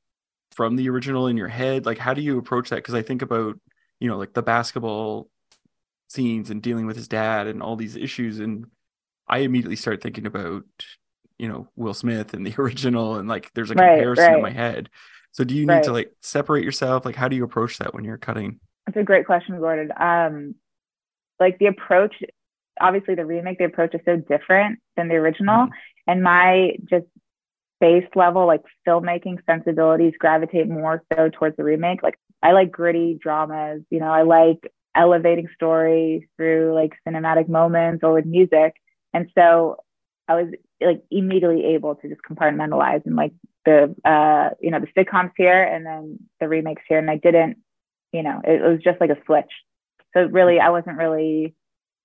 from 0.51 0.77
the 0.77 0.89
original 0.89 1.27
in 1.27 1.35
your 1.35 1.49
head? 1.49 1.85
Like, 1.85 1.97
how 1.97 2.13
do 2.13 2.21
you 2.21 2.37
approach 2.37 2.69
that? 2.69 2.77
Because 2.77 2.93
I 2.93 3.01
think 3.01 3.21
about 3.21 3.59
you 4.03 4.09
know 4.09 4.17
like 4.17 4.33
the 4.33 4.43
basketball 4.43 5.29
scenes 6.09 6.49
and 6.49 6.61
dealing 6.61 6.85
with 6.85 6.97
his 6.97 7.07
dad 7.07 7.47
and 7.47 7.63
all 7.63 7.77
these 7.77 7.95
issues. 7.95 8.39
And 8.39 8.65
i 9.29 9.39
immediately 9.39 9.77
start 9.77 10.03
thinking 10.03 10.25
about 10.25 10.65
you 11.39 11.47
know 11.47 11.69
will 11.77 11.93
smith 11.93 12.33
and 12.33 12.45
the 12.45 12.53
original 12.61 13.15
and 13.15 13.29
like 13.29 13.49
there's 13.53 13.71
a 13.71 13.75
right, 13.75 13.95
comparison 13.95 14.25
right. 14.25 14.35
in 14.35 14.41
my 14.41 14.51
head. 14.51 14.89
So 15.31 15.45
do 15.45 15.55
you 15.55 15.61
need 15.61 15.73
right. 15.73 15.83
to 15.85 15.93
like 15.93 16.11
separate 16.21 16.65
yourself? 16.65 17.05
Like 17.05 17.15
how 17.15 17.29
do 17.29 17.37
you 17.37 17.45
approach 17.45 17.77
that 17.77 17.93
when 17.93 18.03
you're 18.03 18.17
cutting? 18.17 18.59
That's 18.85 18.97
a 18.97 19.03
great 19.03 19.25
question 19.25 19.57
gordon. 19.57 19.91
Um 19.97 20.55
like 21.39 21.57
the 21.59 21.67
approach 21.67 22.15
obviously 22.81 23.15
the 23.15 23.25
remake 23.25 23.57
the 23.57 23.65
approach 23.65 23.95
is 23.95 24.01
so 24.03 24.17
different 24.17 24.79
than 24.97 25.07
the 25.07 25.15
original. 25.15 25.67
Mm-hmm. 25.67 26.11
and 26.11 26.23
my 26.23 26.71
just 26.89 27.05
base 27.79 28.07
level 28.15 28.47
like 28.47 28.61
filmmaking 28.87 29.37
sensibilities 29.45 30.13
gravitate 30.17 30.69
more 30.69 31.03
so 31.13 31.29
towards 31.29 31.57
the 31.57 31.63
remake. 31.65 32.03
Like 32.03 32.17
I 32.43 32.51
like 32.51 32.71
gritty 32.71 33.17
dramas. 33.19 33.81
You 33.89 33.99
know, 33.99 34.11
I 34.11 34.23
like 34.23 34.71
elevating 34.95 35.47
stories 35.55 36.23
through 36.37 36.73
like 36.75 36.93
cinematic 37.07 37.49
moments 37.49 38.03
or 38.03 38.13
with 38.13 38.25
music. 38.25 38.73
And 39.13 39.29
so 39.35 39.77
I 40.27 40.35
was 40.35 40.53
like 40.81 41.03
immediately 41.09 41.65
able 41.73 41.95
to 41.95 42.09
just 42.09 42.21
compartmentalize 42.29 43.05
and 43.05 43.15
like 43.15 43.33
the 43.65 43.95
uh 44.03 44.49
you 44.59 44.71
know 44.71 44.79
the 44.79 44.87
sitcoms 44.97 45.31
here 45.37 45.63
and 45.63 45.85
then 45.85 46.19
the 46.39 46.47
remakes 46.47 46.81
here 46.87 46.99
and 46.99 47.09
I 47.09 47.17
didn't 47.17 47.57
you 48.11 48.23
know 48.23 48.41
it, 48.43 48.61
was 48.61 48.79
just 48.83 48.99
like 48.99 49.09
a 49.09 49.17
switch 49.25 49.51
so 50.13 50.25
really 50.25 50.59
I 50.59 50.69
wasn't 50.69 50.97
really 50.97 51.55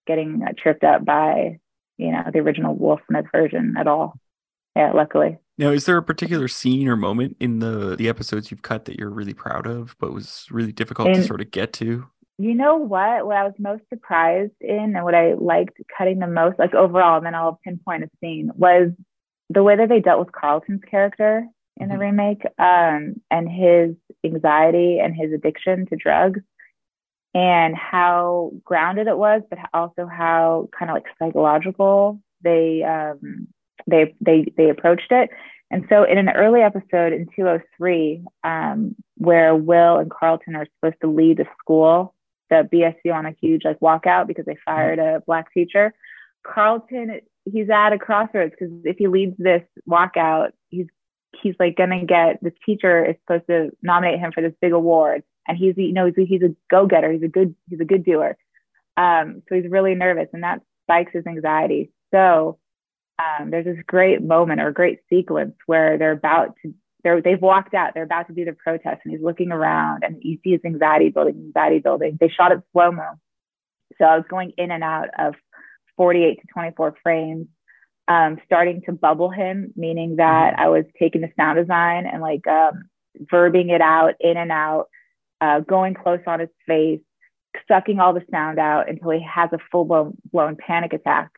getting 0.07 0.43
tripped 0.57 0.85
up 0.85 1.05
by 1.05 1.59
you 1.97 2.13
know 2.13 2.25
the 2.33 2.39
original 2.39 2.77
Will 2.77 3.01
Smith 3.09 3.27
version 3.33 3.75
at 3.77 3.89
all 3.89 4.15
yeah 4.77 4.93
luckily 4.93 5.39
now, 5.59 5.71
is 5.71 5.87
there 5.87 5.97
a 5.97 6.03
particular 6.03 6.47
scene 6.47 6.87
or 6.87 6.97
moment 6.97 7.37
in 7.41 7.59
the 7.59 7.97
the 7.97 8.09
episodes 8.09 8.51
you've 8.51 8.63
cut 8.63 8.85
that 8.85 8.97
you're 8.97 9.11
really 9.11 9.35
proud 9.35 9.67
of, 9.67 9.97
but 9.99 10.13
was 10.13 10.47
really 10.51 10.73
difficult 10.73 11.13
to 11.15 11.25
sort 11.25 11.41
of 11.41 11.51
get 11.51 11.73
to? 11.75 12.07
You 12.39 12.55
know 12.55 12.77
what? 12.77 13.27
What 13.27 13.37
I 13.37 13.43
was 13.43 13.55
most 13.59 13.83
surprised 13.89 14.53
in, 14.61 14.95
and 14.95 15.05
what 15.05 15.17
I 15.17 15.35
liked 15.35 15.81
cutting 15.97 16.21
the 16.21 16.29
most, 16.29 16.59
like 16.61 16.75
overall, 16.75 17.17
and 17.17 17.27
then 17.27 17.35
I'll 17.35 17.59
pinpoint 17.65 18.05
a 18.05 18.11
scene, 18.21 18.53
was 18.55 18.91
the 19.51 19.65
way 19.65 19.77
that 19.77 19.89
they 19.89 19.99
dealt 19.99 20.21
with 20.21 20.33
Carlton's 20.33 20.83
character 20.89 21.45
in 21.77 21.89
mm-hmm. 21.89 21.93
the 21.93 21.99
remake, 21.99 22.43
um, 22.59 23.17
and 23.31 23.51
his 23.51 23.97
anxiety 24.25 25.01
and 25.01 25.17
his 25.17 25.33
addiction 25.33 25.87
to 25.87 25.97
drugs, 25.97 26.41
and 27.35 27.75
how 27.75 28.53
grounded 28.65 29.09
it 29.09 29.19
was, 29.19 29.43
but 29.51 29.59
also 29.75 30.07
how 30.07 30.69
kind 30.79 30.91
of 30.91 30.95
like 30.95 31.07
psychological 31.19 32.21
they 32.45 32.85
um, 32.85 33.49
they 33.89 34.15
they 34.21 34.53
they 34.57 34.71
approached 34.71 35.11
it. 35.11 35.31
And 35.71 35.85
so 35.91 36.05
in 36.05 36.17
an 36.17 36.31
early 36.31 36.63
episode 36.63 37.13
in 37.13 37.27
203, 37.37 38.25
um, 38.43 38.95
where 39.17 39.55
Will 39.55 39.99
and 39.99 40.11
Carlton 40.11 40.57
are 40.57 40.67
supposed 40.77 41.01
to 41.03 41.11
lead 41.11 41.37
the 41.37 41.47
school, 41.61 42.15
the 42.49 42.67
BSU 42.73 43.15
on 43.15 43.27
a 43.27 43.35
huge 43.39 43.65
like 43.65 43.81
walkout 43.81 44.27
because 44.27 44.47
they 44.47 44.57
fired 44.65 44.99
a 44.99 45.23
black 45.27 45.53
teacher, 45.53 45.93
Carlton 46.43 47.21
he's 47.53 47.71
at 47.71 47.93
a 47.93 47.99
crossroads 47.99 48.53
because 48.59 48.75
if 48.85 48.97
he 48.99 49.09
leads 49.09 49.37
this 49.39 49.63
walkout, 49.89 50.51
he's 50.69 50.87
he's 51.43 51.55
like 51.59 51.77
gonna 51.77 52.05
get 52.05 52.43
this 52.43 52.53
teacher 52.65 53.05
is 53.05 53.17
supposed 53.23 53.47
to 53.49 53.71
nominate 53.83 54.19
him 54.19 54.33
for 54.33 54.43
this 54.43 54.55
big 54.61 54.73
award, 54.73 55.23
and 55.47 55.57
he's 55.57 55.75
you 55.77 55.93
know 55.93 56.07
he's, 56.07 56.29
he's 56.29 56.43
a 56.43 56.55
go 56.71 56.87
getter, 56.87 57.13
he's 57.13 57.23
a 57.23 57.29
good 57.29 57.55
he's 57.69 57.81
a 57.81 57.85
good 57.85 58.05
doer. 58.05 58.37
Um, 58.97 59.43
so 59.49 59.55
he's 59.55 59.71
really 59.71 59.95
nervous, 59.95 60.29
and 60.33 60.43
that 60.43 60.63
spikes 60.85 61.13
his 61.13 61.27
anxiety. 61.27 61.91
So 62.13 62.59
um, 63.19 63.51
there's 63.51 63.65
this 63.65 63.83
great 63.87 64.23
moment 64.23 64.61
or 64.61 64.71
great 64.73 65.01
sequence 65.09 65.55
where 65.67 65.99
they're 65.99 66.13
about 66.13 66.55
to 66.63 66.75
they're, 67.05 67.23
they've 67.23 67.41
walked 67.41 67.75
out 67.75 67.95
they're 67.95 68.03
about 68.03 68.27
to 68.27 68.35
do 68.35 68.45
the 68.45 68.53
protest 68.53 69.01
and 69.05 69.13
he's 69.13 69.23
looking 69.23 69.53
around 69.53 70.05
and 70.05 70.17
you 70.21 70.39
see 70.43 70.51
his 70.51 70.61
anxiety 70.65 71.11
building 71.11 71.35
anxiety 71.37 71.79
building. 71.79 72.19
They 72.21 72.29
shot 72.29 72.53
it 72.53 72.61
slow 72.73 72.91
mo 72.93 73.19
so 73.99 74.05
i 74.05 74.17
was 74.17 74.25
going 74.29 74.53
in 74.57 74.71
and 74.71 74.85
out 74.85 75.09
of 75.19 75.35
48 75.97 76.41
to 76.41 76.47
24 76.53 76.95
frames 77.03 77.47
um, 78.07 78.39
starting 78.47 78.83
to 78.87 78.93
bubble 78.93 79.31
him 79.31 79.73
meaning 79.77 80.17
that 80.17 80.55
mm-hmm. 80.55 80.63
i 80.63 80.69
was 80.69 80.85
taking 80.99 81.21
the 81.21 81.31
sound 81.37 81.59
design 81.59 82.07
and 82.07 82.23
like 82.23 82.47
um, 82.47 82.89
verbing 83.33 83.71
it 83.71 83.81
out 83.81 84.15
in 84.21 84.37
and 84.37 84.53
out 84.53 84.87
uh, 85.41 85.61
going 85.61 85.95
close 85.95 86.21
on 86.27 86.41
his 86.41 86.49
face 86.67 87.01
sucking 87.67 88.01
all 88.01 88.13
the 88.13 88.25
sound 88.31 88.59
out 88.59 88.89
until 88.89 89.11
he 89.11 89.23
has 89.23 89.51
a 89.53 89.59
full 89.71 89.85
blown, 89.85 90.17
blown 90.33 90.57
panic 90.57 90.93
attack 90.93 91.31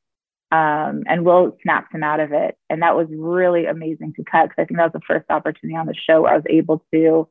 um, 0.52 1.04
and 1.06 1.24
Will 1.24 1.56
snapped 1.62 1.94
him 1.94 2.02
out 2.02 2.20
of 2.20 2.32
it. 2.32 2.56
And 2.68 2.82
that 2.82 2.96
was 2.96 3.06
really 3.10 3.66
amazing 3.66 4.14
to 4.16 4.24
cut 4.24 4.48
because 4.48 4.62
I 4.62 4.64
think 4.64 4.78
that 4.78 4.92
was 4.92 5.00
the 5.00 5.06
first 5.06 5.30
opportunity 5.30 5.76
on 5.76 5.86
the 5.86 5.94
show 5.94 6.22
where 6.22 6.32
I 6.32 6.36
was 6.36 6.44
able 6.48 6.84
to 6.92 7.28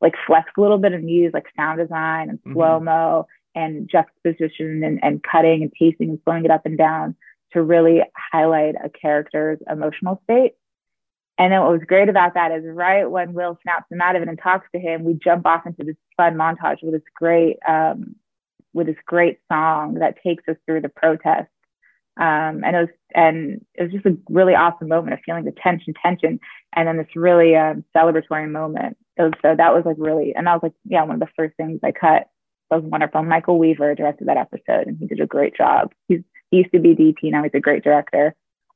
like 0.00 0.14
flex 0.26 0.50
a 0.56 0.60
little 0.60 0.78
bit 0.78 0.92
and 0.92 1.08
use 1.08 1.32
like 1.32 1.46
sound 1.56 1.78
design 1.78 2.28
and 2.28 2.38
slow 2.52 2.80
mo 2.80 3.26
mm-hmm. 3.56 3.60
and 3.60 3.88
juxtaposition 3.88 4.82
and, 4.84 4.98
and 5.02 5.22
cutting 5.22 5.62
and 5.62 5.72
pacing 5.72 6.10
and 6.10 6.18
slowing 6.24 6.44
it 6.44 6.50
up 6.50 6.66
and 6.66 6.76
down 6.76 7.14
to 7.52 7.62
really 7.62 8.02
highlight 8.32 8.74
a 8.82 8.90
character's 8.90 9.58
emotional 9.70 10.20
state. 10.24 10.54
And 11.38 11.52
then 11.52 11.60
what 11.60 11.72
was 11.72 11.82
great 11.86 12.08
about 12.08 12.34
that 12.34 12.50
is 12.50 12.64
right 12.64 13.08
when 13.08 13.34
Will 13.34 13.58
snaps 13.62 13.90
him 13.90 14.00
out 14.00 14.16
of 14.16 14.22
it 14.22 14.28
and 14.28 14.38
talks 14.42 14.66
to 14.74 14.80
him, 14.80 15.04
we 15.04 15.14
jump 15.14 15.46
off 15.46 15.66
into 15.66 15.84
this 15.84 15.96
fun 16.16 16.34
montage 16.34 16.82
with 16.82 16.94
this 16.94 17.02
great 17.14 17.58
um, 17.68 18.16
with 18.72 18.86
this 18.86 18.96
great 19.06 19.38
song 19.50 19.94
that 19.94 20.22
takes 20.22 20.44
us 20.48 20.56
through 20.66 20.82
the 20.82 20.88
protest 20.88 21.48
Um, 22.18 22.64
and 22.64 22.74
it 22.76 22.80
was 22.80 22.88
and 23.14 23.64
it 23.74 23.84
was 23.84 23.92
just 23.92 24.06
a 24.06 24.16
really 24.30 24.54
awesome 24.54 24.88
moment 24.88 25.14
of 25.14 25.20
feeling 25.24 25.44
the 25.44 25.52
tension, 25.52 25.94
tension, 26.02 26.40
and 26.74 26.88
then 26.88 26.96
this 26.96 27.06
really 27.14 27.54
um, 27.54 27.84
celebratory 27.94 28.50
moment. 28.50 28.96
It 29.16 29.22
was 29.22 29.32
so 29.42 29.54
that 29.56 29.74
was 29.74 29.84
like 29.84 29.96
really, 29.98 30.34
and 30.34 30.46
that 30.46 30.54
was 30.54 30.62
like 30.62 30.72
yeah, 30.84 31.02
one 31.02 31.14
of 31.14 31.20
the 31.20 31.32
first 31.36 31.56
things 31.56 31.80
I 31.84 31.92
cut. 31.92 32.28
That 32.70 32.82
was 32.82 32.90
wonderful. 32.90 33.22
Michael 33.22 33.58
Weaver 33.58 33.94
directed 33.94 34.28
that 34.28 34.38
episode, 34.38 34.88
and 34.88 34.96
he 34.98 35.06
did 35.06 35.20
a 35.20 35.26
great 35.26 35.56
job. 35.56 35.92
He's 36.08 36.20
he 36.50 36.58
used 36.58 36.72
to 36.72 36.80
be 36.80 36.94
DP, 36.94 37.30
now 37.30 37.42
he's 37.42 37.52
a 37.54 37.60
great 37.60 37.84
director. 37.84 38.34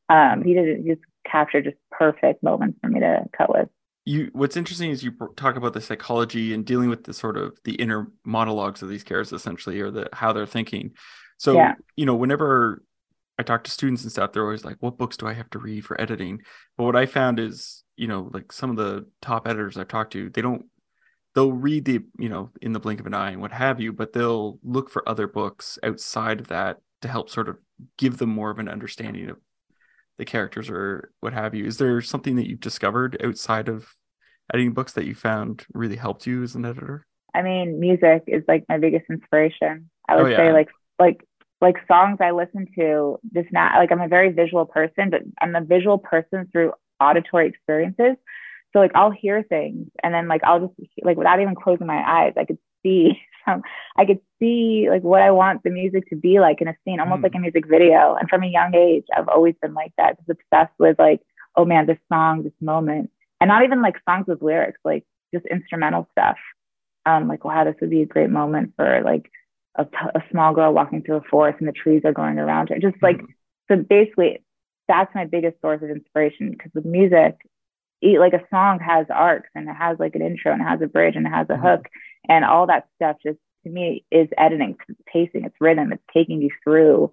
Um, 0.08 0.42
he 0.44 0.54
did 0.54 0.82
he 0.82 0.90
just 0.90 1.02
captured 1.30 1.64
just 1.64 1.76
perfect 1.90 2.42
moments 2.42 2.78
for 2.80 2.88
me 2.88 3.00
to 3.00 3.24
cut 3.36 3.50
with 3.50 3.68
you 4.06 4.30
what's 4.32 4.56
interesting 4.56 4.90
is 4.90 5.04
you 5.04 5.12
talk 5.36 5.56
about 5.56 5.74
the 5.74 5.80
psychology 5.80 6.54
and 6.54 6.64
dealing 6.64 6.88
with 6.88 7.04
the 7.04 7.12
sort 7.12 7.36
of 7.36 7.58
the 7.64 7.74
inner 7.74 8.08
monologues 8.24 8.82
of 8.82 8.88
these 8.88 9.04
characters 9.04 9.32
essentially 9.32 9.80
or 9.80 9.90
the 9.90 10.08
how 10.14 10.32
they're 10.32 10.46
thinking 10.46 10.90
so 11.36 11.54
yeah. 11.54 11.74
you 11.96 12.06
know 12.06 12.14
whenever 12.14 12.82
i 13.40 13.42
talk 13.42 13.64
to 13.64 13.70
students 13.70 14.02
and 14.02 14.12
stuff 14.12 14.32
they're 14.32 14.44
always 14.44 14.64
like 14.64 14.76
what 14.80 14.98
books 14.98 15.16
do 15.16 15.26
i 15.26 15.32
have 15.32 15.50
to 15.50 15.58
read 15.58 15.84
for 15.84 16.00
editing 16.00 16.40
but 16.76 16.84
what 16.84 16.96
i 16.96 17.06
found 17.06 17.40
is 17.40 17.82
you 17.96 18.06
know 18.06 18.30
like 18.32 18.52
some 18.52 18.70
of 18.70 18.76
the 18.76 19.06
top 19.20 19.46
editors 19.46 19.76
i've 19.76 19.88
talked 19.88 20.12
to 20.12 20.30
they 20.30 20.42
don't 20.42 20.64
they'll 21.34 21.52
read 21.52 21.84
the 21.84 22.00
you 22.18 22.28
know 22.28 22.50
in 22.60 22.72
the 22.72 22.80
blink 22.80 23.00
of 23.00 23.06
an 23.06 23.14
eye 23.14 23.30
and 23.30 23.40
what 23.40 23.52
have 23.52 23.80
you 23.80 23.92
but 23.92 24.12
they'll 24.12 24.58
look 24.62 24.90
for 24.90 25.08
other 25.08 25.26
books 25.26 25.78
outside 25.82 26.40
of 26.40 26.48
that 26.48 26.78
to 27.02 27.08
help 27.08 27.30
sort 27.30 27.48
of 27.48 27.56
give 27.96 28.18
them 28.18 28.30
more 28.30 28.50
of 28.50 28.58
an 28.58 28.68
understanding 28.68 29.30
of 29.30 29.38
the 30.20 30.24
characters 30.24 30.68
or 30.68 31.12
what 31.20 31.32
have 31.32 31.54
you. 31.54 31.64
Is 31.64 31.78
there 31.78 32.00
something 32.02 32.36
that 32.36 32.48
you've 32.48 32.60
discovered 32.60 33.20
outside 33.24 33.68
of 33.68 33.88
editing 34.52 34.74
books 34.74 34.92
that 34.92 35.06
you 35.06 35.14
found 35.14 35.64
really 35.72 35.96
helped 35.96 36.26
you 36.26 36.42
as 36.42 36.54
an 36.54 36.66
editor? 36.66 37.06
I 37.34 37.42
mean, 37.42 37.80
music 37.80 38.24
is 38.26 38.44
like 38.46 38.64
my 38.68 38.78
biggest 38.78 39.06
inspiration. 39.08 39.90
I 40.08 40.14
oh, 40.14 40.16
would 40.18 40.26
oh, 40.26 40.28
yeah. 40.28 40.36
say 40.36 40.52
like 40.52 40.68
like 40.98 41.24
like 41.60 41.76
songs 41.86 42.18
I 42.20 42.30
listen 42.30 42.66
to 42.78 43.18
just 43.34 43.52
not 43.52 43.76
like 43.76 43.92
I'm 43.92 44.00
a 44.00 44.08
very 44.08 44.30
visual 44.32 44.64
person, 44.64 45.10
but 45.10 45.22
I'm 45.40 45.54
a 45.54 45.60
visual 45.60 45.98
person 45.98 46.48
through 46.50 46.72
auditory 47.00 47.48
experiences. 47.48 48.16
So 48.72 48.78
like 48.78 48.92
I'll 48.94 49.10
hear 49.10 49.42
things 49.42 49.88
and 50.02 50.14
then 50.14 50.28
like 50.28 50.42
I'll 50.44 50.60
just 50.60 50.74
like 51.02 51.16
without 51.16 51.40
even 51.40 51.54
closing 51.54 51.86
my 51.86 52.02
eyes, 52.06 52.34
I 52.36 52.44
could 52.44 52.58
see 52.82 53.20
some 53.44 53.62
I 53.96 54.04
could 54.06 54.20
see 54.38 54.86
like 54.88 55.02
what 55.02 55.22
I 55.22 55.30
want 55.30 55.62
the 55.62 55.70
music 55.70 56.08
to 56.10 56.16
be 56.16 56.40
like 56.40 56.60
in 56.60 56.68
a 56.68 56.76
scene, 56.84 57.00
almost 57.00 57.20
mm. 57.20 57.24
like 57.24 57.34
a 57.34 57.40
music 57.40 57.66
video. 57.66 58.16
And 58.18 58.28
from 58.28 58.42
a 58.42 58.48
young 58.48 58.74
age, 58.74 59.04
I've 59.16 59.28
always 59.28 59.54
been 59.60 59.74
like 59.74 59.92
that, 59.98 60.16
just 60.18 60.30
obsessed 60.30 60.78
with 60.78 60.98
like, 60.98 61.20
oh 61.56 61.64
man, 61.64 61.86
this 61.86 61.98
song, 62.10 62.42
this 62.42 62.52
moment. 62.60 63.10
And 63.40 63.48
not 63.48 63.64
even 63.64 63.82
like 63.82 63.96
songs 64.08 64.26
with 64.28 64.42
lyrics, 64.42 64.80
like 64.84 65.04
just 65.34 65.46
instrumental 65.46 66.08
stuff. 66.12 66.36
Um, 67.06 67.28
like, 67.28 67.44
wow, 67.44 67.64
this 67.64 67.76
would 67.80 67.90
be 67.90 68.02
a 68.02 68.06
great 68.06 68.30
moment 68.30 68.74
for 68.76 69.02
like 69.02 69.30
a, 69.76 69.86
a 70.14 70.22
small 70.30 70.54
girl 70.54 70.72
walking 70.72 71.02
through 71.02 71.16
a 71.16 71.22
forest 71.30 71.58
and 71.60 71.68
the 71.68 71.72
trees 71.72 72.02
are 72.04 72.12
going 72.12 72.38
around 72.38 72.68
her. 72.68 72.78
Just 72.78 73.02
like, 73.02 73.20
so 73.68 73.76
basically, 73.76 74.42
that's 74.88 75.14
my 75.14 75.24
biggest 75.24 75.60
source 75.60 75.82
of 75.82 75.90
inspiration 75.90 76.50
because 76.50 76.72
with 76.74 76.84
music, 76.84 77.36
like 78.02 78.32
a 78.32 78.46
song 78.50 78.78
has 78.80 79.06
arcs 79.10 79.50
and 79.54 79.68
it 79.68 79.74
has 79.74 79.98
like 79.98 80.14
an 80.14 80.22
intro 80.22 80.52
and 80.52 80.62
it 80.62 80.64
has 80.64 80.80
a 80.82 80.86
bridge 80.86 81.16
and 81.16 81.26
it 81.26 81.30
has 81.30 81.46
a 81.50 81.52
mm-hmm. 81.52 81.66
hook 81.66 81.86
and 82.28 82.44
all 82.44 82.66
that 82.66 82.88
stuff 82.96 83.16
just 83.22 83.38
to 83.64 83.70
me 83.70 84.04
is 84.10 84.28
editing 84.38 84.76
it's 84.88 85.00
pacing 85.06 85.44
it's 85.44 85.54
rhythm 85.60 85.92
it's 85.92 86.02
taking 86.14 86.40
you 86.40 86.50
through 86.64 87.12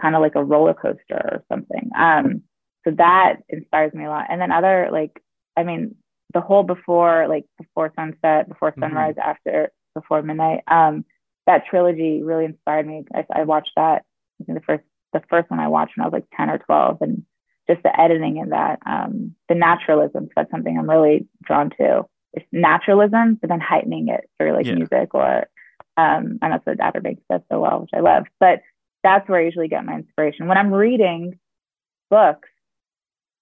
kind 0.00 0.14
of 0.14 0.22
like 0.22 0.36
a 0.36 0.44
roller 0.44 0.74
coaster 0.74 1.00
or 1.10 1.44
something 1.50 1.90
um 1.98 2.42
so 2.84 2.92
that 2.96 3.36
inspires 3.48 3.92
me 3.92 4.04
a 4.04 4.08
lot 4.08 4.26
and 4.30 4.40
then 4.40 4.52
other 4.52 4.88
like 4.92 5.20
i 5.56 5.64
mean 5.64 5.96
the 6.34 6.40
whole 6.40 6.62
before 6.62 7.26
like 7.28 7.46
before 7.58 7.92
sunset 7.96 8.48
before 8.48 8.70
mm-hmm. 8.70 8.82
sunrise 8.82 9.16
mm-hmm. 9.16 9.28
after 9.28 9.72
before 9.94 10.22
midnight 10.22 10.62
um 10.68 11.04
that 11.48 11.66
trilogy 11.66 12.22
really 12.22 12.44
inspired 12.44 12.86
me 12.86 13.04
i, 13.14 13.24
I 13.34 13.42
watched 13.42 13.72
that 13.74 14.04
I 14.40 14.44
think 14.44 14.58
the 14.58 14.64
first 14.64 14.84
the 15.12 15.22
first 15.28 15.50
one 15.50 15.58
i 15.58 15.68
watched 15.68 15.96
when 15.96 16.04
i 16.04 16.08
was 16.08 16.12
like 16.12 16.28
10 16.36 16.50
or 16.50 16.58
12 16.58 16.98
and 17.00 17.24
just 17.68 17.82
the 17.82 18.00
editing 18.00 18.36
in 18.36 18.50
that 18.50 18.78
um 18.86 19.34
the 19.48 19.56
naturalism 19.56 20.28
that's 20.36 20.50
something 20.50 20.78
i'm 20.78 20.88
really 20.88 21.26
drawn 21.44 21.70
to 21.78 22.06
it's 22.32 22.46
naturalism, 22.52 23.38
but 23.40 23.48
then 23.48 23.60
heightening 23.60 24.08
it 24.08 24.28
through 24.38 24.52
like 24.52 24.66
yeah. 24.66 24.74
music 24.74 25.14
or 25.14 25.48
um, 25.96 26.38
and 26.42 26.52
that's 26.52 26.64
what 26.64 26.80
Outer 26.80 27.00
Banks 27.00 27.22
does 27.28 27.40
so 27.50 27.60
well, 27.60 27.80
which 27.80 27.90
I 27.92 28.00
love. 28.00 28.24
But 28.38 28.60
that's 29.02 29.28
where 29.28 29.40
I 29.40 29.44
usually 29.44 29.66
get 29.66 29.84
my 29.84 29.94
inspiration. 29.94 30.46
When 30.46 30.56
I'm 30.56 30.72
reading 30.72 31.38
books, 32.10 32.48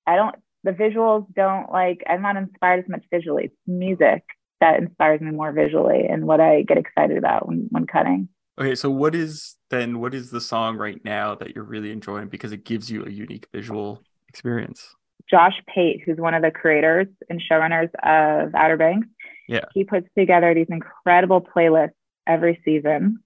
I 0.07 0.17
don't 0.17 0.37
the 0.65 0.73
visuals 0.73 1.27
don't 1.35 1.71
like 1.71 2.03
I'm 2.09 2.23
not 2.23 2.37
inspired 2.37 2.85
as 2.85 2.89
much 2.89 3.05
visually. 3.13 3.45
It's 3.47 3.57
music 3.67 4.25
that 4.61 4.79
inspires 4.81 5.21
me 5.21 5.31
more 5.31 5.53
visually 5.53 6.07
and 6.09 6.27
what 6.27 6.41
I 6.41 6.63
get 6.63 6.79
excited 6.79 7.19
about 7.19 7.49
when, 7.49 7.69
when 7.71 7.87
cutting. 7.87 8.29
Okay, 8.59 8.75
so 8.75 8.91
what 8.91 9.15
is 9.15 9.57
then 9.71 10.01
what 10.01 10.15
is 10.15 10.31
the 10.31 10.41
song 10.41 10.79
right 10.79 11.03
now 11.05 11.35
that 11.35 11.55
you're 11.55 11.65
really 11.65 11.91
enjoying 11.91 12.29
because 12.29 12.53
it 12.53 12.65
gives 12.65 12.91
you 12.91 13.05
a 13.05 13.11
unique 13.11 13.47
visual 13.53 14.03
experience? 14.29 14.95
Josh 15.29 15.55
Pate, 15.67 16.03
who's 16.05 16.19
one 16.19 16.35
of 16.35 16.43
the 16.43 16.51
creators 16.51 17.09
and 17.29 17.43
showrunners 17.43 17.91
of 18.03 18.55
Outer 18.55 18.77
Banks. 18.77 19.09
Yeah. 19.49 19.65
He 19.75 19.85
puts 19.85 20.07
together 20.17 20.55
these 20.55 20.69
incredible 20.71 21.41
playlists 21.41 21.91
every 22.27 22.61
season. 22.65 23.21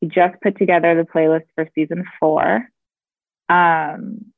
He 0.00 0.08
just 0.08 0.40
put 0.42 0.58
together 0.58 0.94
the 0.94 1.08
playlist 1.08 1.46
for 1.54 1.68
season 1.74 2.04
four. 2.20 2.68
Um, 3.48 4.32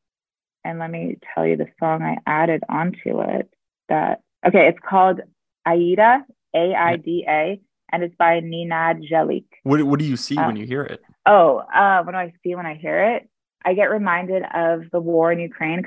and 0.64 0.78
let 0.78 0.90
me 0.90 1.16
tell 1.34 1.46
you 1.46 1.56
the 1.56 1.68
song 1.80 2.02
I 2.02 2.18
added 2.26 2.62
onto 2.68 3.20
it. 3.22 3.48
That 3.88 4.20
okay, 4.46 4.68
it's 4.68 4.78
called 4.86 5.20
Aida, 5.68 6.24
A 6.54 6.74
I 6.74 6.96
D 6.96 7.24
A, 7.28 7.60
and 7.92 8.02
it's 8.02 8.14
by 8.16 8.40
Nenad 8.40 9.08
Jelik. 9.10 9.46
What 9.62 9.82
What 9.82 9.98
do 9.98 10.04
you 10.04 10.16
see 10.16 10.36
uh, 10.36 10.46
when 10.46 10.56
you 10.56 10.66
hear 10.66 10.82
it? 10.82 11.00
Oh, 11.26 11.58
uh, 11.58 12.02
what 12.02 12.12
do 12.12 12.18
I 12.18 12.32
see 12.42 12.54
when 12.54 12.66
I 12.66 12.74
hear 12.74 13.16
it? 13.16 13.28
I 13.64 13.74
get 13.74 13.90
reminded 13.90 14.42
of 14.54 14.84
the 14.92 15.00
war 15.00 15.32
in 15.32 15.40
Ukraine 15.40 15.82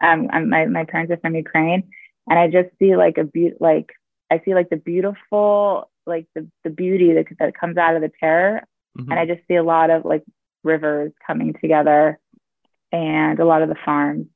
Um, 0.00 0.26
my 0.48 0.66
my 0.66 0.84
parents 0.84 1.12
are 1.12 1.18
from 1.18 1.34
Ukraine, 1.34 1.84
and 2.28 2.38
I 2.38 2.48
just 2.48 2.70
see 2.78 2.96
like 2.96 3.18
a 3.18 3.24
be 3.24 3.52
like 3.60 3.92
I 4.30 4.40
see 4.44 4.54
like 4.54 4.70
the 4.70 4.76
beautiful 4.76 5.90
like 6.06 6.26
the 6.34 6.48
the 6.64 6.70
beauty 6.70 7.14
that 7.14 7.26
that 7.38 7.58
comes 7.58 7.76
out 7.76 7.96
of 7.96 8.02
the 8.02 8.10
terror, 8.20 8.62
mm-hmm. 8.98 9.10
and 9.10 9.20
I 9.20 9.26
just 9.26 9.46
see 9.46 9.56
a 9.56 9.62
lot 9.62 9.90
of 9.90 10.04
like 10.04 10.24
rivers 10.64 11.12
coming 11.26 11.54
together, 11.60 12.18
and 12.92 13.38
a 13.38 13.44
lot 13.44 13.62
of 13.62 13.68
the 13.68 13.76
farms. 13.84 14.26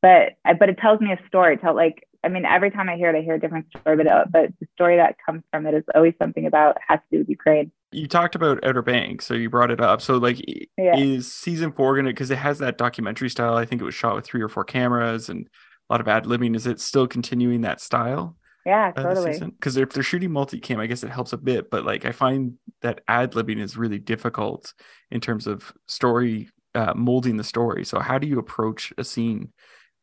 But 0.00 0.32
but 0.58 0.68
it 0.68 0.78
tells 0.78 1.00
me 1.00 1.12
a 1.12 1.26
story. 1.28 1.56
Tell 1.56 1.74
like 1.74 2.06
I 2.24 2.28
mean, 2.28 2.44
every 2.44 2.70
time 2.70 2.88
I 2.88 2.96
hear 2.96 3.10
it, 3.10 3.18
I 3.18 3.22
hear 3.22 3.34
a 3.34 3.40
different 3.40 3.66
story, 3.70 3.96
but, 3.96 4.06
uh, 4.06 4.24
but 4.30 4.50
the 4.60 4.66
story 4.74 4.96
that 4.96 5.16
comes 5.24 5.42
from 5.50 5.66
it 5.66 5.74
is 5.74 5.82
always 5.94 6.14
something 6.20 6.46
about 6.46 6.76
has 6.86 7.00
to 7.00 7.16
do 7.16 7.18
with 7.18 7.28
Ukraine. 7.28 7.72
You 7.90 8.06
talked 8.06 8.34
about 8.34 8.64
Outer 8.64 8.82
Banks, 8.82 9.26
so 9.26 9.34
you 9.34 9.50
brought 9.50 9.70
it 9.70 9.80
up. 9.80 10.00
So, 10.00 10.16
like, 10.18 10.40
yeah. 10.78 10.96
is 10.96 11.32
season 11.32 11.72
four 11.72 11.96
gonna 11.96 12.10
because 12.10 12.30
it 12.30 12.38
has 12.38 12.58
that 12.58 12.78
documentary 12.78 13.28
style? 13.28 13.56
I 13.56 13.66
think 13.66 13.82
it 13.82 13.84
was 13.84 13.94
shot 13.94 14.14
with 14.14 14.24
three 14.24 14.40
or 14.40 14.48
four 14.48 14.64
cameras 14.64 15.28
and 15.28 15.48
a 15.90 15.92
lot 15.92 16.00
of 16.00 16.08
ad 16.08 16.24
libbing. 16.24 16.54
Is 16.56 16.66
it 16.66 16.80
still 16.80 17.06
continuing 17.06 17.62
that 17.62 17.80
style? 17.80 18.36
Yeah, 18.64 18.92
totally. 18.92 19.38
Because 19.38 19.76
if 19.76 19.90
they're 19.90 20.04
shooting 20.04 20.30
multi-cam, 20.30 20.78
I 20.78 20.86
guess 20.86 21.02
it 21.02 21.10
helps 21.10 21.32
a 21.32 21.36
bit. 21.36 21.70
But 21.70 21.84
like, 21.84 22.04
I 22.04 22.12
find 22.12 22.54
that 22.80 23.00
ad 23.08 23.32
libbing 23.32 23.60
is 23.60 23.76
really 23.76 23.98
difficult 23.98 24.72
in 25.10 25.20
terms 25.20 25.46
of 25.46 25.72
story 25.88 26.48
uh, 26.74 26.94
molding 26.94 27.36
the 27.36 27.44
story. 27.44 27.84
So, 27.84 27.98
how 27.98 28.18
do 28.18 28.26
you 28.26 28.38
approach 28.38 28.92
a 28.96 29.04
scene 29.04 29.52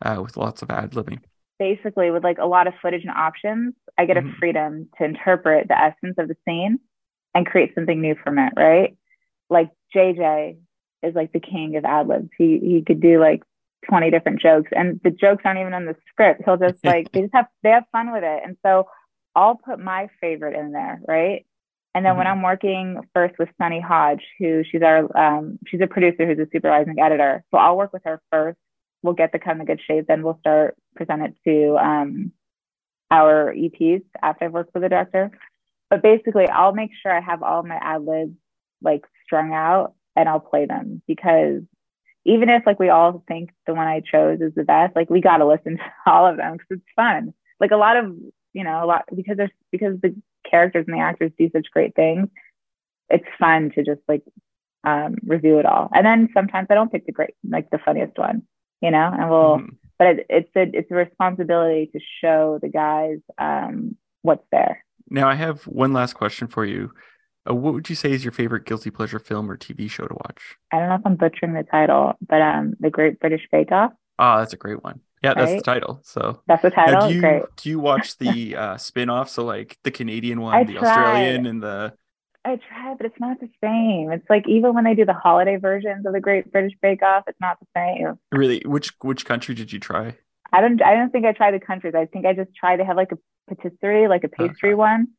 uh, 0.02 0.22
with 0.22 0.38
lots 0.38 0.62
of 0.62 0.70
ad 0.70 0.92
libbing? 0.92 1.20
Basically 1.60 2.10
with 2.10 2.24
like 2.24 2.38
a 2.40 2.48
lot 2.48 2.68
of 2.68 2.74
footage 2.82 3.04
and 3.04 3.12
options, 3.12 3.74
I 3.98 4.06
get 4.06 4.18
mm-hmm. 4.18 4.30
a 4.30 4.38
freedom 4.40 4.90
to 4.98 5.04
interpret 5.04 5.68
the 5.68 5.78
essence 5.78 6.16
of 6.18 6.28
the 6.28 6.38
scene 6.46 6.80
and 7.36 7.46
create 7.46 7.76
something 7.76 8.02
new 8.02 8.16
from 8.24 8.40
it, 8.40 8.54
right? 8.56 8.98
Like 9.50 9.70
JJ 9.96 10.58
is 11.04 11.16
like 11.16 11.32
the 11.34 11.40
king 11.40 11.76
of 11.76 11.86
ad 11.86 12.08
libs. 12.08 12.30
He 12.38 12.60
he 12.60 12.84
could 12.86 13.02
do 13.02 13.20
like 13.20 13.44
20 13.90 14.12
different 14.12 14.42
jokes 14.42 14.70
and 14.76 15.00
the 15.04 15.12
jokes 15.12 15.44
aren't 15.46 15.60
even 15.60 15.74
in 15.74 15.86
the 15.86 15.96
script. 16.10 16.42
He'll 16.46 16.58
just 16.58 16.80
like 16.84 17.12
they 17.12 17.22
just 17.22 17.34
have 17.36 17.48
they 17.64 17.70
have 17.70 17.86
fun 17.92 18.12
with 18.12 18.24
it. 18.24 18.42
And 18.46 18.58
so 18.66 18.88
I'll 19.36 19.56
put 19.56 19.80
my 19.80 20.10
favorite 20.22 20.58
in 20.58 20.72
there, 20.72 21.02
right? 21.08 21.46
And 21.96 22.06
then 22.06 22.12
mm-hmm. 22.12 22.18
when 22.20 22.28
I'm 22.28 22.42
working 22.42 23.02
first 23.14 23.38
with 23.40 23.50
Sunny 23.58 23.80
Hodge, 23.80 24.24
who 24.40 24.64
she's 24.70 24.82
our 24.82 25.06
um, 25.18 25.60
she's 25.68 25.82
a 25.82 25.88
producer 25.88 26.26
who's 26.26 26.40
a 26.40 26.50
supervising 26.52 27.00
editor. 27.00 27.44
So 27.52 27.58
I'll 27.58 27.78
work 27.78 27.94
with 27.94 28.04
her 28.06 28.22
first 28.32 28.58
we'll 29.02 29.14
get 29.14 29.32
the 29.32 29.40
kind 29.40 29.62
of 29.62 29.68
good 29.68 29.82
shape, 29.86 30.06
then 30.08 30.24
we'll 30.24 30.40
start 30.40 30.76
present 30.96 31.24
it 31.24 31.36
to 31.46 31.78
um, 31.78 32.32
our 33.12 33.54
EPs 33.54 34.04
after 34.22 34.46
I've 34.46 34.54
worked 34.54 34.74
with 34.74 34.84
the 34.84 34.90
director. 34.90 35.32
But 35.90 36.04
basically, 36.04 36.48
I'll 36.48 36.74
make 36.74 36.92
sure 37.02 37.12
I 37.12 37.22
have 37.22 37.42
all 37.42 37.64
my 37.64 37.78
ad 37.82 38.06
libs 38.06 38.36
like 38.82 39.06
strung 39.26 39.54
out 39.54 39.94
and 40.16 40.30
I'll 40.30 40.40
play 40.40 40.66
them 40.66 41.02
because 41.08 41.62
even 42.26 42.50
if 42.50 42.64
like 42.66 42.80
we 42.80 42.90
all 42.90 43.24
think 43.28 43.50
the 43.66 43.74
one 43.74 43.88
I 43.88 44.02
chose 44.02 44.40
is 44.42 44.54
the 44.56 44.64
best, 44.64 44.96
like 44.96 45.10
we 45.10 45.22
got 45.22 45.38
to 45.38 45.48
listen 45.48 45.78
to 45.78 45.84
all 46.12 46.28
of 46.28 46.38
them 46.38 46.54
because 46.54 46.68
it's 46.72 46.96
fun. 46.96 47.34
Like 47.60 47.72
a 47.72 47.78
lot 47.78 47.98
of 47.98 48.16
you 48.54 48.64
know 48.64 48.84
a 48.84 48.86
lot 48.86 49.06
because 49.16 49.38
there's 49.38 49.52
because 49.72 50.00
the 50.02 50.16
characters 50.50 50.86
and 50.88 50.96
the 50.96 51.02
actors 51.02 51.32
do 51.38 51.50
such 51.52 51.68
great 51.72 51.96
things. 51.96 52.28
It's 53.10 53.26
fun 53.40 53.72
to 53.76 53.84
just 53.84 54.02
like 54.08 54.24
um, 54.84 55.16
review 55.26 55.60
it 55.60 55.66
all. 55.66 55.90
And 55.94 56.06
then 56.06 56.30
sometimes 56.34 56.68
I 56.70 56.76
don't 56.76 56.92
pick 56.92 57.06
the 57.06 57.12
great 57.12 57.34
like 57.48 57.70
the 57.70 57.80
funniest 57.80 58.18
one 58.18 58.44
you 58.82 58.92
know, 58.92 59.10
and 59.12 59.30
we'll, 59.30 59.58
mm-hmm. 59.58 59.76
but 59.98 60.08
it, 60.08 60.26
it's 60.30 60.50
a, 60.56 60.78
it's 60.78 60.92
a 60.92 60.96
responsibility 60.96 61.90
to 61.94 62.00
show 62.22 62.60
the 62.62 62.70
guys 62.70 63.18
um, 63.38 63.96
what's 64.22 64.46
there. 64.52 64.84
Now 65.10 65.28
I 65.28 65.36
have 65.36 65.64
one 65.64 65.94
last 65.94 66.14
question 66.14 66.48
for 66.48 66.66
you. 66.66 66.92
Uh, 67.50 67.56
what 67.56 67.74
would 67.74 67.90
you 67.90 67.96
say 67.96 68.12
is 68.12 68.24
your 68.24 68.32
favorite 68.32 68.66
guilty 68.66 68.92
pleasure 68.92 69.20
film 69.20 69.50
or 69.50 69.58
TV 69.58 69.90
show 69.90 70.06
to 70.06 70.14
watch? 70.14 70.56
I 70.72 70.80
don't 70.80 70.90
know 70.90 70.96
if 70.96 71.02
I'm 71.06 71.16
butchering 71.16 71.54
the 71.54 71.64
title, 71.64 72.14
but 72.28 72.42
um, 72.42 72.74
The 72.80 72.90
Great 72.90 73.20
British 73.20 73.48
Bake 73.52 73.72
Off. 73.72 73.92
Ah, 74.20 74.40
that's 74.40 74.54
a 74.54 74.58
great 74.58 74.84
one. 74.84 75.00
Yeah, 75.24 75.34
that's 75.34 75.54
the 75.54 75.62
title. 75.62 76.00
So 76.04 76.42
That's 76.48 76.62
the 76.62 76.70
Now, 76.70 76.86
title. 76.86 77.10
do 77.10 77.16
you 77.16 77.22
Great. 77.22 77.44
do 77.58 77.70
you 77.70 77.80
watch 77.80 78.18
the 78.18 78.56
uh, 78.58 78.78
spin-off? 78.78 79.30
So 79.30 79.44
like 79.44 79.78
the 79.84 79.92
Canadian 79.92 80.40
one, 80.42 80.56
I 80.56 80.64
the 80.64 80.76
tried. 80.76 80.88
Australian, 80.88 81.46
and 81.46 81.62
the 81.62 81.94
I 82.46 82.56
tried, 82.56 82.98
but 82.98 83.06
it's 83.06 83.20
not 83.20 83.40
the 83.40 83.50
same. 83.62 84.12
It's 84.12 84.30
like 84.30 84.48
even 84.48 84.74
when 84.74 84.86
they 84.86 84.96
do 84.96 85.06
the 85.06 85.14
holiday 85.14 85.58
versions 85.58 86.06
of 86.06 86.14
the 86.14 86.22
Great 86.22 86.52
British 86.52 86.74
Bake 86.82 87.02
Off, 87.04 87.24
it's 87.28 87.40
not 87.42 87.58
the 87.60 87.68
same. 87.76 88.18
really 88.32 88.62
which 88.66 88.94
which 89.02 89.26
country 89.26 89.54
did 89.56 89.72
you 89.74 89.80
try? 89.80 90.18
I 90.52 90.62
don't. 90.62 90.82
I 90.82 90.96
don't 90.96 91.12
think 91.12 91.26
I 91.26 91.34
tried 91.34 91.52
the 91.54 91.60
countries. 91.60 91.94
I 91.96 92.06
think 92.06 92.26
I 92.26 92.34
just 92.34 92.56
tried 92.56 92.78
to 92.78 92.86
have 92.86 92.96
like 92.96 93.12
a 93.12 93.18
patisserie, 93.54 94.08
like 94.08 94.24
a 94.24 94.30
pastry 94.30 94.70
Okay. 94.70 94.76
one. 94.76 95.10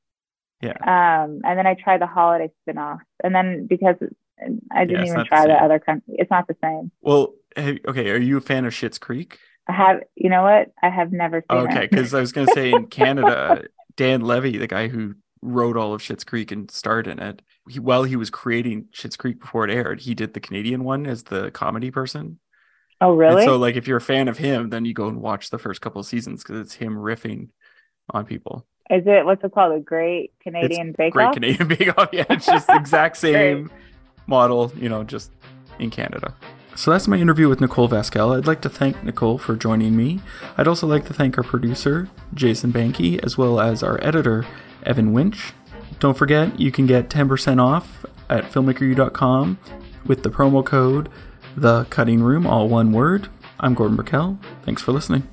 Yeah. 0.62 0.72
Um, 0.82 1.40
and 1.44 1.58
then 1.58 1.66
I 1.66 1.74
tried 1.74 2.00
the 2.00 2.06
holiday 2.06 2.50
spin-off, 2.62 3.00
and 3.22 3.34
then 3.34 3.66
because 3.66 3.96
I 4.72 4.84
didn't 4.84 5.02
it's 5.02 5.10
even 5.10 5.18
not 5.18 5.24
the 5.24 5.28
try 5.28 5.46
the 5.46 5.54
other 5.54 5.78
country, 5.78 6.14
it's 6.18 6.30
not 6.30 6.48
the 6.48 6.56
same. 6.62 6.90
Well, 7.00 7.34
hey, 7.54 7.78
okay, 7.86 8.10
are 8.10 8.18
you 8.18 8.38
a 8.38 8.40
fan 8.40 8.64
of 8.64 8.72
Schitt's 8.72 8.98
Creek? 8.98 9.38
I 9.68 9.72
have. 9.72 10.00
You 10.16 10.30
know 10.30 10.42
what? 10.42 10.72
I 10.82 10.88
have 10.90 11.12
never 11.12 11.44
seen 11.50 11.58
Okay, 11.60 11.86
because 11.86 12.12
I 12.12 12.20
was 12.20 12.32
gonna 12.32 12.48
say 12.48 12.74
in 12.74 12.86
Canada, 12.90 13.64
Dan 13.96 14.22
Levy, 14.22 14.56
the 14.58 14.66
guy 14.66 14.88
who 14.88 15.14
wrote 15.42 15.76
all 15.76 15.94
of 15.94 16.02
Schitt's 16.02 16.24
Creek 16.24 16.52
and 16.52 16.70
starred 16.70 17.06
in 17.06 17.18
it, 17.18 17.42
he, 17.68 17.78
while 17.78 18.04
he 18.04 18.16
was 18.16 18.30
creating 18.30 18.86
Schitt's 18.92 19.16
Creek 19.16 19.40
before 19.40 19.66
it 19.66 19.72
aired, 19.72 20.00
he 20.00 20.14
did 20.14 20.34
the 20.34 20.40
Canadian 20.40 20.84
one 20.84 21.06
as 21.06 21.22
the 21.24 21.50
comedy 21.50 21.90
person. 21.90 22.38
oh, 23.00 23.10
And 23.12 23.18
really? 23.20 23.44
so, 23.44 23.56
like, 23.56 23.76
if 23.76 23.86
you're 23.88 23.96
a 23.98 24.02
fan 24.02 24.28
of 24.28 24.38
him, 24.38 24.68
then 24.70 24.84
you 24.84 24.92
go 24.94 25.08
and 25.08 25.20
watch 25.20 25.50
the 25.50 25.58
first 25.58 25.80
couple 25.80 26.00
of 26.00 26.06
seasons 26.06 26.42
because 26.42 26.60
it's 26.60 26.74
him 26.74 26.94
riffing 26.94 27.48
on 28.10 28.26
people. 28.26 28.66
Is 28.90 29.04
it 29.06 29.24
what's 29.24 29.44
it 29.44 29.52
called? 29.52 29.76
The 29.76 29.80
Great 29.84 30.32
Canadian 30.42 30.92
Bake 30.98 31.12
Great 31.12 31.26
Off? 31.26 31.34
Canadian 31.34 31.68
Bake 31.68 31.96
Off. 31.96 32.08
Yeah, 32.12 32.24
it's 32.28 32.46
just 32.54 32.66
the 32.66 32.74
exact 32.74 33.16
same 33.16 33.70
model, 34.26 34.72
you 34.76 34.88
know, 34.88 35.04
just 35.04 35.30
in 35.78 35.90
Canada. 35.90 36.34
So 36.76 36.90
that's 36.90 37.08
my 37.08 37.18
interview 37.18 37.48
with 37.48 37.60
Nicole 37.60 37.88
Vaskell. 37.88 38.36
I'd 38.36 38.46
like 38.46 38.62
to 38.62 38.70
thank 38.70 39.02
Nicole 39.04 39.36
for 39.38 39.54
joining 39.54 39.96
me. 39.96 40.20
I'd 40.56 40.68
also 40.68 40.86
like 40.86 41.04
to 41.06 41.12
thank 41.12 41.36
our 41.36 41.44
producer, 41.44 42.08
Jason 42.32 42.72
Banky, 42.72 43.22
as 43.22 43.36
well 43.36 43.60
as 43.60 43.82
our 43.82 44.02
editor, 44.02 44.46
Evan 44.84 45.12
Winch. 45.12 45.52
Don't 45.98 46.16
forget, 46.16 46.58
you 46.58 46.72
can 46.72 46.86
get 46.86 47.10
10% 47.10 47.60
off 47.60 48.06
at 48.30 48.44
filmmakeru.com 48.44 49.58
with 50.06 50.22
the 50.22 50.30
promo 50.30 50.64
code 50.64 51.10
The 51.56 51.84
Cutting 51.90 52.22
Room, 52.22 52.46
all 52.46 52.68
one 52.68 52.92
word. 52.92 53.28
I'm 53.58 53.74
Gordon 53.74 53.96
Burkell. 53.96 54.38
Thanks 54.62 54.80
for 54.80 54.92
listening. 54.92 55.28